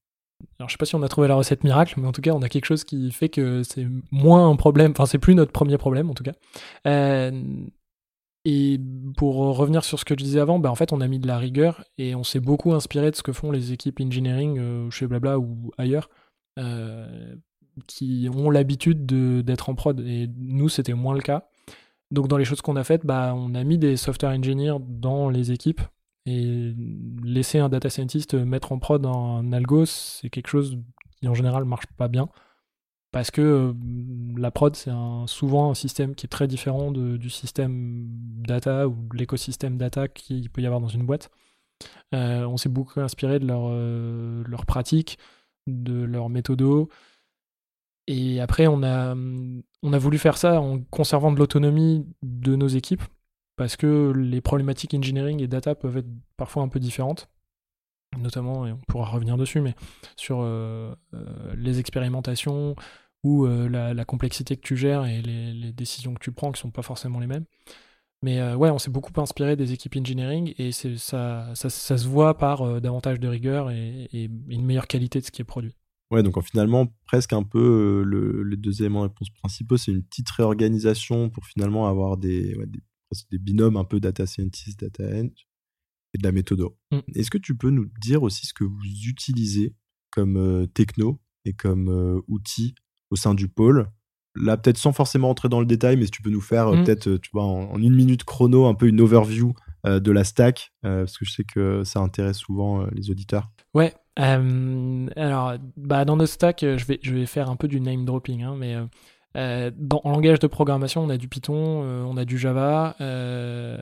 Alors 0.59 0.69
je 0.69 0.73
sais 0.73 0.77
pas 0.77 0.85
si 0.85 0.95
on 0.95 1.03
a 1.03 1.07
trouvé 1.07 1.27
la 1.27 1.35
recette 1.35 1.63
miracle, 1.63 1.95
mais 1.99 2.07
en 2.07 2.11
tout 2.11 2.21
cas 2.21 2.31
on 2.31 2.41
a 2.41 2.49
quelque 2.49 2.65
chose 2.65 2.83
qui 2.83 3.11
fait 3.11 3.29
que 3.29 3.63
c'est 3.63 3.87
moins 4.11 4.49
un 4.49 4.55
problème, 4.55 4.91
enfin 4.91 5.05
c'est 5.05 5.17
plus 5.17 5.35
notre 5.35 5.51
premier 5.51 5.77
problème 5.77 6.09
en 6.09 6.13
tout 6.13 6.23
cas. 6.23 6.33
Euh, 6.87 7.31
et 8.45 8.79
pour 9.17 9.35
revenir 9.35 9.83
sur 9.83 9.99
ce 9.99 10.05
que 10.05 10.13
je 10.17 10.23
disais 10.23 10.39
avant, 10.39 10.59
bah 10.59 10.71
en 10.71 10.75
fait 10.75 10.93
on 10.93 11.01
a 11.01 11.07
mis 11.07 11.19
de 11.19 11.27
la 11.27 11.37
rigueur 11.37 11.83
et 11.97 12.15
on 12.15 12.23
s'est 12.23 12.39
beaucoup 12.39 12.73
inspiré 12.73 13.11
de 13.11 13.15
ce 13.15 13.23
que 13.23 13.33
font 13.33 13.51
les 13.51 13.71
équipes 13.71 13.99
engineering 14.01 14.59
euh, 14.59 14.89
chez 14.91 15.07
Blabla 15.07 15.39
ou 15.39 15.71
ailleurs, 15.77 16.09
euh, 16.59 17.35
qui 17.87 18.29
ont 18.33 18.49
l'habitude 18.49 19.05
d'être 19.43 19.69
en 19.69 19.75
prod. 19.75 19.99
Et 20.01 20.29
nous 20.37 20.69
c'était 20.69 20.93
moins 20.93 21.15
le 21.15 21.21
cas. 21.21 21.47
Donc 22.11 22.27
dans 22.27 22.37
les 22.37 22.45
choses 22.45 22.61
qu'on 22.61 22.75
a 22.75 22.83
faites, 22.83 23.05
bah, 23.05 23.33
on 23.35 23.55
a 23.55 23.63
mis 23.63 23.77
des 23.77 23.97
software 23.97 24.31
engineers 24.31 24.77
dans 24.79 25.29
les 25.29 25.51
équipes 25.51 25.81
et 26.25 26.73
laisser 27.23 27.59
un 27.59 27.69
data 27.69 27.89
scientist 27.89 28.33
mettre 28.33 28.71
en 28.71 28.79
prod 28.79 29.05
un 29.05 29.51
algo, 29.53 29.85
c'est 29.85 30.29
quelque 30.29 30.47
chose 30.47 30.79
qui 31.19 31.27
en 31.27 31.33
général 31.33 31.65
marche 31.65 31.85
pas 31.97 32.07
bien. 32.07 32.29
Parce 33.15 33.31
que 33.31 33.41
euh, 33.41 33.73
la 34.37 34.51
prod, 34.51 34.75
c'est 34.75 34.91
souvent 35.27 35.71
un 35.71 35.73
système 35.73 36.15
qui 36.15 36.25
est 36.25 36.29
très 36.29 36.47
différent 36.47 36.91
du 36.91 37.29
système 37.29 38.07
data 38.09 38.89
ou 38.89 39.07
de 39.13 39.17
l'écosystème 39.17 39.77
data 39.77 40.09
qu'il 40.09 40.49
peut 40.49 40.61
y 40.61 40.65
avoir 40.65 40.81
dans 40.81 40.89
une 40.89 41.05
boîte. 41.05 41.31
Euh, 42.13 42.43
on 42.45 42.57
s'est 42.57 42.67
beaucoup 42.67 42.99
inspiré 42.99 43.39
de 43.39 43.47
leur, 43.47 43.67
euh, 43.69 44.43
pratique, 44.67 45.17
de 45.65 46.03
leur 46.03 46.27
méthodo. 46.27 46.89
Et 48.07 48.41
après, 48.41 48.67
on 48.67 48.83
a 48.83 49.15
voulu 49.97 50.17
faire 50.17 50.37
ça 50.37 50.59
en 50.59 50.81
conservant 50.81 51.31
de 51.31 51.39
l'autonomie 51.39 52.05
de 52.21 52.57
nos 52.57 52.67
équipes 52.67 53.03
parce 53.55 53.75
que 53.75 54.11
les 54.15 54.41
problématiques 54.41 54.93
engineering 54.93 55.41
et 55.41 55.47
data 55.47 55.75
peuvent 55.75 55.97
être 55.97 56.09
parfois 56.37 56.63
un 56.63 56.67
peu 56.67 56.79
différentes, 56.79 57.29
notamment, 58.17 58.67
et 58.67 58.71
on 58.71 58.79
pourra 58.87 59.09
revenir 59.09 59.37
dessus, 59.37 59.61
mais 59.61 59.75
sur 60.15 60.39
euh, 60.41 60.93
euh, 61.13 61.55
les 61.55 61.79
expérimentations 61.79 62.75
ou 63.23 63.45
euh, 63.45 63.67
la, 63.69 64.05
complexité 64.05 64.55
que 64.55 64.61
tu 64.61 64.77
gères 64.77 65.05
et 65.05 65.21
les, 65.21 65.71
décisions 65.71 66.13
que 66.13 66.19
tu 66.19 66.31
prends 66.31 66.51
qui 66.51 66.61
sont 66.61 66.71
pas 66.71 66.83
forcément 66.83 67.19
les 67.19 67.27
mêmes. 67.27 67.45
Mais 68.21 68.41
ouais, 68.53 68.71
on 68.71 68.79
s'est 68.79 68.89
beaucoup 68.89 69.11
inspiré 69.21 69.55
des 69.55 69.73
équipes 69.73 69.97
engineering 69.97 70.53
et 70.57 70.71
ça, 70.71 71.53
ça, 71.53 71.69
ça, 71.69 71.97
se 71.97 72.07
voit 72.07 72.37
par 72.37 72.81
davantage 72.81 73.19
de 73.19 73.27
rigueur 73.27 73.69
et, 73.69 74.09
une 74.13 74.65
meilleure 74.65 74.87
qualité 74.87 75.19
de 75.19 75.25
ce 75.25 75.31
qui 75.31 75.43
est 75.43 75.45
produit. 75.45 75.75
Ouais, 76.09 76.23
donc 76.23 76.41
finalement, 76.43 76.87
presque 77.05 77.33
un 77.33 77.43
peu 77.43 78.03
les 78.49 78.57
deux 78.57 78.81
éléments 78.81 79.03
de 79.03 79.09
réponse 79.09 79.29
principaux, 79.29 79.77
c'est 79.77 79.91
une 79.91 80.01
petite 80.01 80.29
réorganisation 80.29 81.29
pour 81.29 81.45
finalement 81.45 81.87
avoir 81.87 82.17
des 82.17 82.55
des 83.31 83.37
binômes 83.37 83.77
un 83.77 83.83
peu 83.83 83.99
data 83.99 84.25
scientist, 84.25 84.79
data 84.79 85.03
end 85.03 85.29
et 86.13 86.17
de 86.17 86.23
la 86.23 86.31
méthode. 86.31 86.61
Mm. 86.91 86.99
Est-ce 87.15 87.29
que 87.29 87.37
tu 87.37 87.55
peux 87.55 87.69
nous 87.69 87.87
dire 88.01 88.23
aussi 88.23 88.45
ce 88.45 88.53
que 88.53 88.63
vous 88.63 88.83
utilisez 89.07 89.75
comme 90.11 90.37
euh, 90.37 90.65
techno 90.65 91.19
et 91.43 91.53
comme 91.53 91.89
euh, 91.89 92.21
outil 92.27 92.75
au 93.11 93.15
sein 93.15 93.33
du 93.33 93.47
pôle? 93.47 93.87
Là, 94.35 94.57
peut-être 94.57 94.77
sans 94.77 94.91
forcément 94.91 95.29
rentrer 95.29 95.47
dans 95.47 95.61
le 95.61 95.65
détail, 95.65 95.95
mais 95.95 96.05
si 96.05 96.11
tu 96.11 96.21
peux 96.21 96.29
nous 96.29 96.41
faire 96.41 96.67
euh, 96.67 96.77
mm. 96.77 96.83
peut-être, 96.83 97.17
tu 97.17 97.29
vois, 97.33 97.43
en, 97.43 97.77
une 97.77 97.95
minute 97.95 98.23
chrono, 98.23 98.65
un 98.65 98.73
peu 98.73 98.87
une 98.87 99.01
overview 99.01 99.53
de 99.87 100.11
la 100.11 100.23
stack, 100.23 100.73
parce 100.81 101.15
que 101.15 101.25
je 101.25 101.31
sais 101.31 101.43
que 101.43 101.83
ça 101.83 101.99
intéresse 101.99 102.37
souvent 102.37 102.87
les 102.87 103.11
auditeurs. 103.11 103.51
Ouais. 103.75 103.93
alors, 104.17 105.53
bah, 105.77 106.05
dans 106.05 106.17
notre 106.17 106.33
stack, 106.33 106.61
je 106.61 106.85
vais, 106.85 106.99
je 107.03 107.13
vais 107.13 107.27
faire 107.27 107.51
un 107.51 107.55
peu 107.55 107.67
du 107.67 107.79
name 107.79 108.03
dropping, 108.03 108.41
hein, 108.41 108.55
mais 108.57 108.73
euh, 108.73 108.85
dans, 109.35 110.01
en 110.03 110.11
langage 110.11 110.39
de 110.39 110.47
programmation, 110.47 111.03
on 111.03 111.09
a 111.09 111.17
du 111.17 111.27
Python, 111.27 111.81
euh, 111.83 112.03
on 112.03 112.15
a 112.17 112.25
du 112.25 112.37
Java. 112.37 112.95
Euh, 113.01 113.77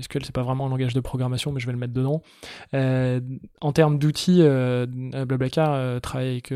SQL, 0.00 0.24
c'est 0.24 0.34
pas 0.34 0.42
vraiment 0.42 0.66
un 0.66 0.70
langage 0.70 0.94
de 0.94 1.00
programmation, 1.00 1.52
mais 1.52 1.60
je 1.60 1.66
vais 1.66 1.72
le 1.72 1.78
mettre 1.78 1.92
dedans. 1.92 2.22
Euh, 2.74 3.20
en 3.60 3.72
termes 3.72 3.98
d'outils, 3.98 4.42
Blablacar 5.26 6.00
travaille 6.00 6.30
avec 6.30 6.52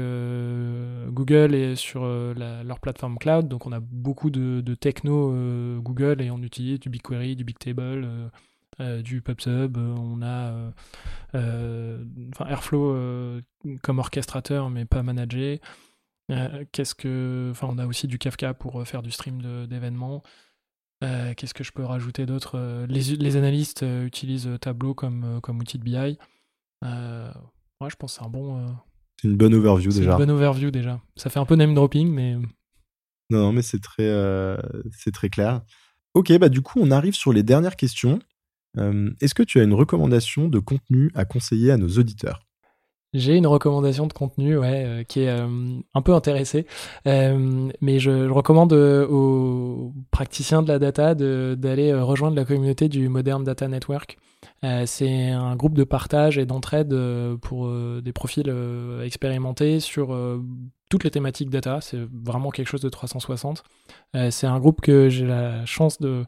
Google 1.09 1.55
et 1.55 1.76
sur 1.76 2.05
leur 2.05 2.81
plateforme 2.81 3.18
cloud. 3.18 3.48
Donc, 3.48 3.66
on 3.66 3.72
a 3.72 3.81
beaucoup 3.81 4.31
de, 4.31 4.74
techno 4.74 5.33
Google 5.81 6.22
et 6.22 6.31
on 6.31 6.38
utilise 6.38 6.81
du 6.81 6.88
BigQuery, 6.88 7.37
du 7.37 7.44
Bigtable. 7.44 8.09
du 9.05 9.20
PubSub, 9.20 9.76
on 9.76 10.22
a 10.22 10.72
Airflow 11.35 12.96
comme 13.83 13.98
orchestrateur 13.98 14.70
mais 14.70 14.87
pas 14.87 15.03
managé. 15.03 15.61
Euh, 16.31 16.64
qu'est-ce 16.73 16.95
que, 16.95 17.49
enfin, 17.51 17.69
on 17.71 17.79
a 17.79 17.87
aussi 17.87 18.07
du 18.07 18.19
Kafka 18.19 18.55
pour 18.55 18.81
euh, 18.81 18.85
faire 18.85 19.03
du 19.03 19.11
stream 19.11 19.66
d'événements. 19.66 20.23
Euh, 21.03 21.33
qu'est-ce 21.35 21.55
que 21.55 21.64
je 21.64 21.73
peux 21.73 21.83
rajouter 21.83 22.27
d'autre 22.27 22.85
les, 22.88 23.16
les, 23.16 23.37
analystes 23.37 23.85
utilisent 24.05 24.51
Tableau 24.61 24.95
comme, 24.95 25.40
comme 25.43 25.59
outil 25.59 25.79
de 25.79 25.83
BI. 25.85 26.19
moi, 26.83 27.88
je 27.88 27.97
pense 27.97 28.12
que 28.12 28.19
c'est 28.19 28.27
un 28.27 28.29
bon. 28.29 28.77
c'est 29.21 29.29
une 29.29 29.37
bonne 29.37 29.55
overview 29.55 29.90
déjà. 29.90 30.12
Une 30.12 30.19
bonne 30.19 30.31
overview 30.31 30.71
déjà. 30.71 31.01
Ça 31.16 31.31
fait 31.31 31.38
un 31.38 31.47
peu 31.47 31.57
name 31.57 31.75
dropping, 31.75 32.12
mais. 32.12 32.35
Non, 33.31 33.38
non, 33.38 33.53
mais 33.53 33.62
c'est 33.62 33.81
très, 33.81 34.11
c'est 34.93 35.12
très 35.12 35.31
clair. 35.31 35.62
Ok, 36.12 36.37
bah 36.38 36.49
du 36.49 36.61
coup, 36.61 36.81
on 36.83 36.90
arrive 36.90 37.14
sur 37.14 37.33
les 37.33 37.43
dernières 37.43 37.77
questions. 37.77 38.19
Est-ce 38.77 39.35
que 39.35 39.43
tu 39.43 39.59
as 39.59 39.62
une 39.62 39.75
recommandation 39.75 40.49
de 40.49 40.59
contenu 40.59 41.11
à 41.14 41.25
conseiller 41.25 41.71
à 41.71 41.79
nos 41.79 41.88
auditeurs? 41.88 42.50
J'ai 43.12 43.37
une 43.37 43.46
recommandation 43.46 44.07
de 44.07 44.12
contenu 44.12 44.57
ouais, 44.57 44.85
euh, 44.87 45.03
qui 45.05 45.20
est 45.23 45.29
euh, 45.29 45.49
un 45.94 46.03
peu 46.03 46.14
intéressée, 46.14 46.66
euh, 47.07 47.68
mais 47.81 47.99
je, 47.99 48.27
je 48.29 48.33
recommande 48.33 48.73
aux 48.73 49.92
praticiens 50.11 50.62
de 50.62 50.68
la 50.68 50.79
data 50.79 51.14
d'aller 51.14 51.92
rejoindre 51.94 52.37
la 52.37 52.44
communauté 52.44 52.88
du 52.88 53.09
Modern 53.09 53.42
Data 53.44 53.68
Network. 53.68 54.18
C'est 54.85 55.31
un 55.31 55.57
groupe 55.57 55.75
de 55.75 55.85
partage 55.85 56.38
et 56.38 56.46
d'entraide 56.46 56.94
pour 57.40 57.70
des 58.03 58.12
profils 58.12 58.53
expérimentés 59.03 59.81
sur 59.81 60.16
toutes 60.88 61.05
les 61.05 61.11
thématiques 61.11 61.51
data. 61.51 61.81
C'est 61.81 62.01
vraiment 62.12 62.51
quelque 62.51 62.68
chose 62.68 62.83
de 62.83 62.88
360. 62.88 63.64
C'est 64.31 64.46
un 64.46 64.59
groupe 64.59 64.81
que 64.81 65.09
j'ai 65.09 65.27
la 65.27 65.64
chance 65.66 65.99
de 65.99 66.11
de 66.11 66.25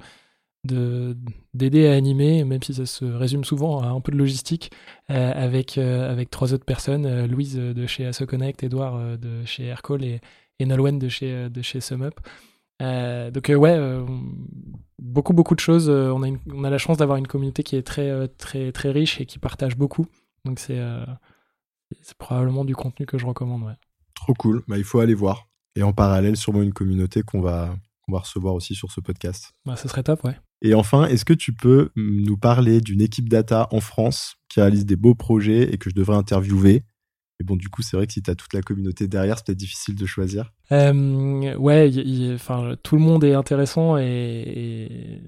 d'aider 0.64 1.88
à 1.88 1.94
animer, 1.94 2.44
même 2.44 2.62
si 2.62 2.74
ça 2.74 2.86
se 2.86 3.04
résume 3.04 3.44
souvent 3.44 3.80
à 3.80 3.88
un 3.88 4.00
peu 4.00 4.12
de 4.12 4.16
logistique, 4.16 4.70
euh, 5.10 5.32
avec, 5.34 5.76
euh, 5.76 6.10
avec 6.10 6.30
trois 6.30 6.54
autres 6.54 6.64
personnes, 6.64 7.04
euh, 7.04 7.26
Louise 7.26 7.56
de 7.56 7.86
chez 7.86 8.06
AssoConnect, 8.06 8.62
Edouard 8.62 9.18
de 9.18 9.44
chez 9.44 9.66
Aircall 9.66 10.04
et, 10.04 10.20
et 10.60 10.66
Nolwenn 10.66 10.98
de 10.98 11.08
chez, 11.08 11.50
de 11.50 11.62
chez 11.62 11.80
SumUp. 11.80 12.14
donc 12.80 13.48
ouais, 13.48 14.04
beaucoup 14.98 15.32
beaucoup 15.32 15.54
de 15.54 15.60
choses. 15.60 15.88
on, 15.88 16.22
a 16.22 16.28
on 16.52 16.64
a 16.64 16.70
la 16.70 16.78
chance 16.78 16.98
d'avoir 16.98 17.18
une 17.18 17.26
communauté 17.26 17.62
qui 17.64 17.76
est 17.76 17.82
très 17.82 18.28
très 18.28 18.70
très 18.72 18.90
riche 18.90 19.20
et 19.20 19.26
qui 19.26 19.38
partage 19.38 19.76
beaucoup. 19.76 20.06
Donc 20.44 20.60
c'est 20.60 20.80
c'est 22.02 22.16
probablement 22.16 22.64
du 22.64 22.76
contenu 22.76 23.04
que 23.04 23.18
je 23.18 23.26
recommande. 23.26 23.64
Ouais. 23.64 23.76
Trop 24.14 24.34
cool. 24.34 24.62
Bah, 24.68 24.78
il 24.78 24.84
faut 24.84 25.00
aller 25.00 25.14
voir. 25.14 25.48
Et 25.74 25.82
en 25.82 25.92
parallèle, 25.92 26.36
sûrement 26.36 26.62
une 26.62 26.72
communauté 26.72 27.22
qu'on 27.22 27.40
va 27.40 27.74
qu'on 28.02 28.12
va 28.12 28.20
recevoir 28.20 28.54
aussi 28.54 28.74
sur 28.74 28.90
ce 28.90 29.00
podcast. 29.00 29.52
Bah, 29.64 29.76
ce 29.76 29.88
serait 29.88 30.02
top, 30.02 30.24
ouais. 30.24 30.36
Et 30.62 30.74
enfin, 30.74 31.06
est-ce 31.06 31.24
que 31.24 31.32
tu 31.32 31.52
peux 31.52 31.90
nous 31.96 32.36
parler 32.36 32.80
d'une 32.80 33.02
équipe 33.02 33.28
data 33.28 33.68
en 33.72 33.80
France 33.80 34.36
qui 34.48 34.60
réalise 34.60 34.86
des 34.86 34.96
beaux 34.96 35.16
projets 35.16 35.74
et 35.74 35.76
que 35.76 35.90
je 35.90 35.94
devrais 35.94 36.16
interviewer? 36.16 36.84
Et 37.40 37.44
bon, 37.44 37.56
du 37.56 37.68
coup, 37.68 37.82
c'est 37.82 37.96
vrai 37.96 38.06
que 38.06 38.12
si 38.12 38.22
tu 38.22 38.30
as 38.30 38.36
toute 38.36 38.54
la 38.54 38.62
communauté 38.62 39.08
derrière, 39.08 39.36
c'est 39.36 39.46
peut-être 39.46 39.58
difficile 39.58 39.96
de 39.96 40.06
choisir. 40.06 40.52
Euh, 40.70 41.56
ouais, 41.56 41.90
tout 42.84 42.96
le 42.96 43.02
monde 43.02 43.24
est 43.24 43.34
intéressant 43.34 43.98
et 43.98 45.20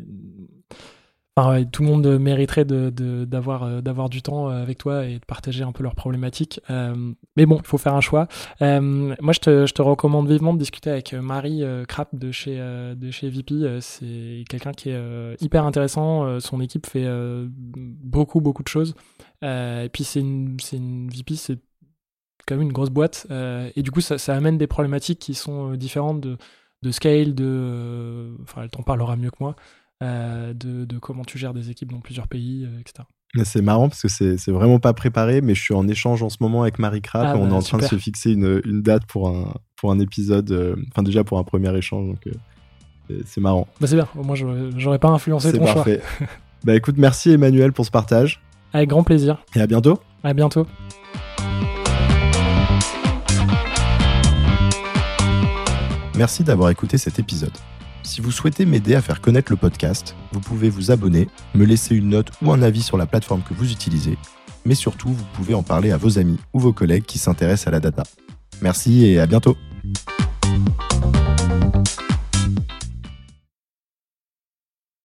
tout 1.37 1.83
le 1.83 1.88
monde 1.88 2.07
mériterait 2.20 2.64
d'avoir 2.64 3.68
de, 3.68 3.81
d'avoir 3.81 4.09
du 4.09 4.23
temps 4.23 4.49
euh, 4.49 4.62
avec 4.62 4.79
toi 4.79 5.05
et 5.05 5.14
de 5.14 5.25
partager 5.25 5.64
un 5.64 5.73
peu 5.73 5.83
leurs 5.83 5.97
problématiques. 5.97 6.61
Euh, 6.70 7.12
mais 7.37 7.44
bon, 7.44 7.59
il 7.61 7.66
faut 7.66 7.79
faire 7.79 7.94
un 7.94 8.01
choix. 8.01 8.29
Euh, 8.62 8.81
moi, 8.81 9.33
je 9.33 9.40
te, 9.40 9.66
je 9.66 9.75
te, 9.75 9.83
recommande 9.83 10.29
vivement 10.29 10.55
de 10.55 10.59
discuter 10.59 10.90
avec 10.90 11.12
Marie 11.12 11.62
Krapp 11.88 12.14
de 12.14 12.31
chez, 12.31 12.57
de 12.57 13.11
chez 13.11 13.29
VP. 13.29 13.81
C'est 13.81 14.44
quelqu'un 14.49 14.73
qui 14.73 14.90
est 14.90 15.42
hyper 15.42 15.64
intéressant. 15.64 16.40
Son 16.40 16.61
équipe 16.61 16.87
fait 16.87 17.07
beaucoup, 17.57 18.40
beaucoup 18.40 18.62
de 18.62 18.68
choses. 18.68 18.94
et 19.42 19.88
puis, 19.92 20.05
c'est 20.05 20.20
une, 20.20 20.57
une 20.73 21.09
VP, 21.11 21.35
c'est 21.35 21.59
quand 22.47 22.55
même 22.57 22.62
une 22.62 22.73
grosse 22.73 22.90
boîte. 22.90 23.27
et 23.31 23.83
du 23.83 23.90
coup, 23.90 24.01
ça, 24.01 24.18
ça, 24.18 24.37
amène 24.37 24.57
des 24.57 24.66
problématiques 24.68 25.18
qui 25.18 25.35
sont 25.35 25.73
différentes 25.75 26.20
de, 26.20 26.37
de 26.83 26.90
scale, 26.92 27.35
de... 27.35 28.37
Enfin, 28.42 28.62
elle 28.62 28.70
t'en 28.70 28.83
parlera 28.83 29.16
mieux 29.16 29.31
que 29.31 29.38
moi. 29.40 29.57
Euh, 30.05 30.53
de, 30.55 30.99
comment 30.99 31.25
tu 31.25 31.38
gères 31.38 31.55
des 31.55 31.71
équipes 31.71 31.90
dans 31.90 32.01
plusieurs 32.01 32.29
pays, 32.29 32.64
euh, 32.64 32.81
etc. 32.81 33.05
C'est 33.43 33.62
marrant 33.62 33.88
parce 33.88 34.03
que 34.03 34.09
c'est 34.09 34.51
vraiment 34.51 34.79
pas 34.79 34.93
préparé, 34.93 35.40
mais 35.40 35.55
je 35.55 35.61
suis 35.61 35.75
en 35.75 35.88
échange 35.88 36.23
en 36.23 36.29
ce 36.29 36.37
moment 36.40 36.62
avec 36.62 36.79
Marie 36.79 37.01
Krapp. 37.01 37.27
Ah 37.27 37.37
on 37.37 37.47
est 37.47 37.51
bah, 37.51 37.57
en 37.57 37.62
train 37.62 37.79
de 37.79 37.85
se 37.85 37.97
fixer 37.97 38.33
une, 38.33 38.61
une, 38.64 38.83
date 38.83 39.07
pour 39.07 39.29
un, 39.29 39.55
pour 39.77 39.90
un 39.90 39.99
épisode, 39.99 40.51
euh, 40.53 40.77
enfin 40.93 41.03
déjà 41.03 41.25
pour 41.25 41.38
un 41.38 41.43
premier 41.43 41.77
échange, 41.77 42.07
donc 42.07 42.29
c'est 43.25 43.40
marrant. 43.40 43.67
Bah 43.81 43.88
c'est 43.88 43.97
bien, 43.97 44.07
moi 44.14 44.37
j'aurais 44.77 45.01
pas 45.01 45.09
influencé 45.09 45.53
ton 45.53 45.64
parfait. 45.64 46.01
choix. 46.19 46.29
bah 46.64 46.77
écoute, 46.77 46.97
merci 46.97 47.31
Emmanuel 47.31 47.73
pour 47.73 47.85
ce 47.85 47.90
partage. 47.90 48.40
Avec 48.73 48.90
grand 48.90 49.03
plaisir. 49.03 49.43
Et 49.57 49.61
à 49.61 49.67
bientôt. 49.67 49.99
À 50.23 50.33
bientôt. 50.33 50.67
Merci 56.17 56.45
d'avoir 56.45 56.71
écouté 56.71 56.99
cet 56.99 57.19
épisode. 57.19 57.57
Si 58.05 58.21
vous 58.21 58.31
souhaitez 58.31 58.67
m'aider 58.67 58.95
à 58.95 59.01
faire 59.01 59.23
connaître 59.23 59.51
le 59.51 59.57
podcast, 59.57 60.14
vous 60.33 60.40
pouvez 60.40 60.69
vous 60.69 60.90
abonner, 60.90 61.27
me 61.55 61.64
laisser 61.64 61.97
une 61.97 62.11
note 62.11 62.31
ou 62.43 62.53
un 62.53 62.61
avis 62.61 62.83
sur 62.83 62.99
la 62.99 63.07
plateforme 63.07 63.43
que 63.43 63.55
vous 63.55 63.73
utilisez, 63.73 64.19
mais 64.67 64.75
surtout, 64.75 65.09
vous 65.09 65.25
pouvez 65.33 65.55
en 65.55 65.62
parler 65.62 65.90
à 65.90 65.97
vos 65.97 66.19
amis 66.19 66.38
ou 66.53 66.61
vos 66.61 66.75
collègues 66.75 67.05
qui 67.05 67.19
s'intéressent 67.19 67.69
à 67.69 67.71
la 67.71 67.81
data. 67.81 68.03
Merci 68.61 69.07
et 69.07 69.19
à 69.19 69.27
bientôt 69.27 69.57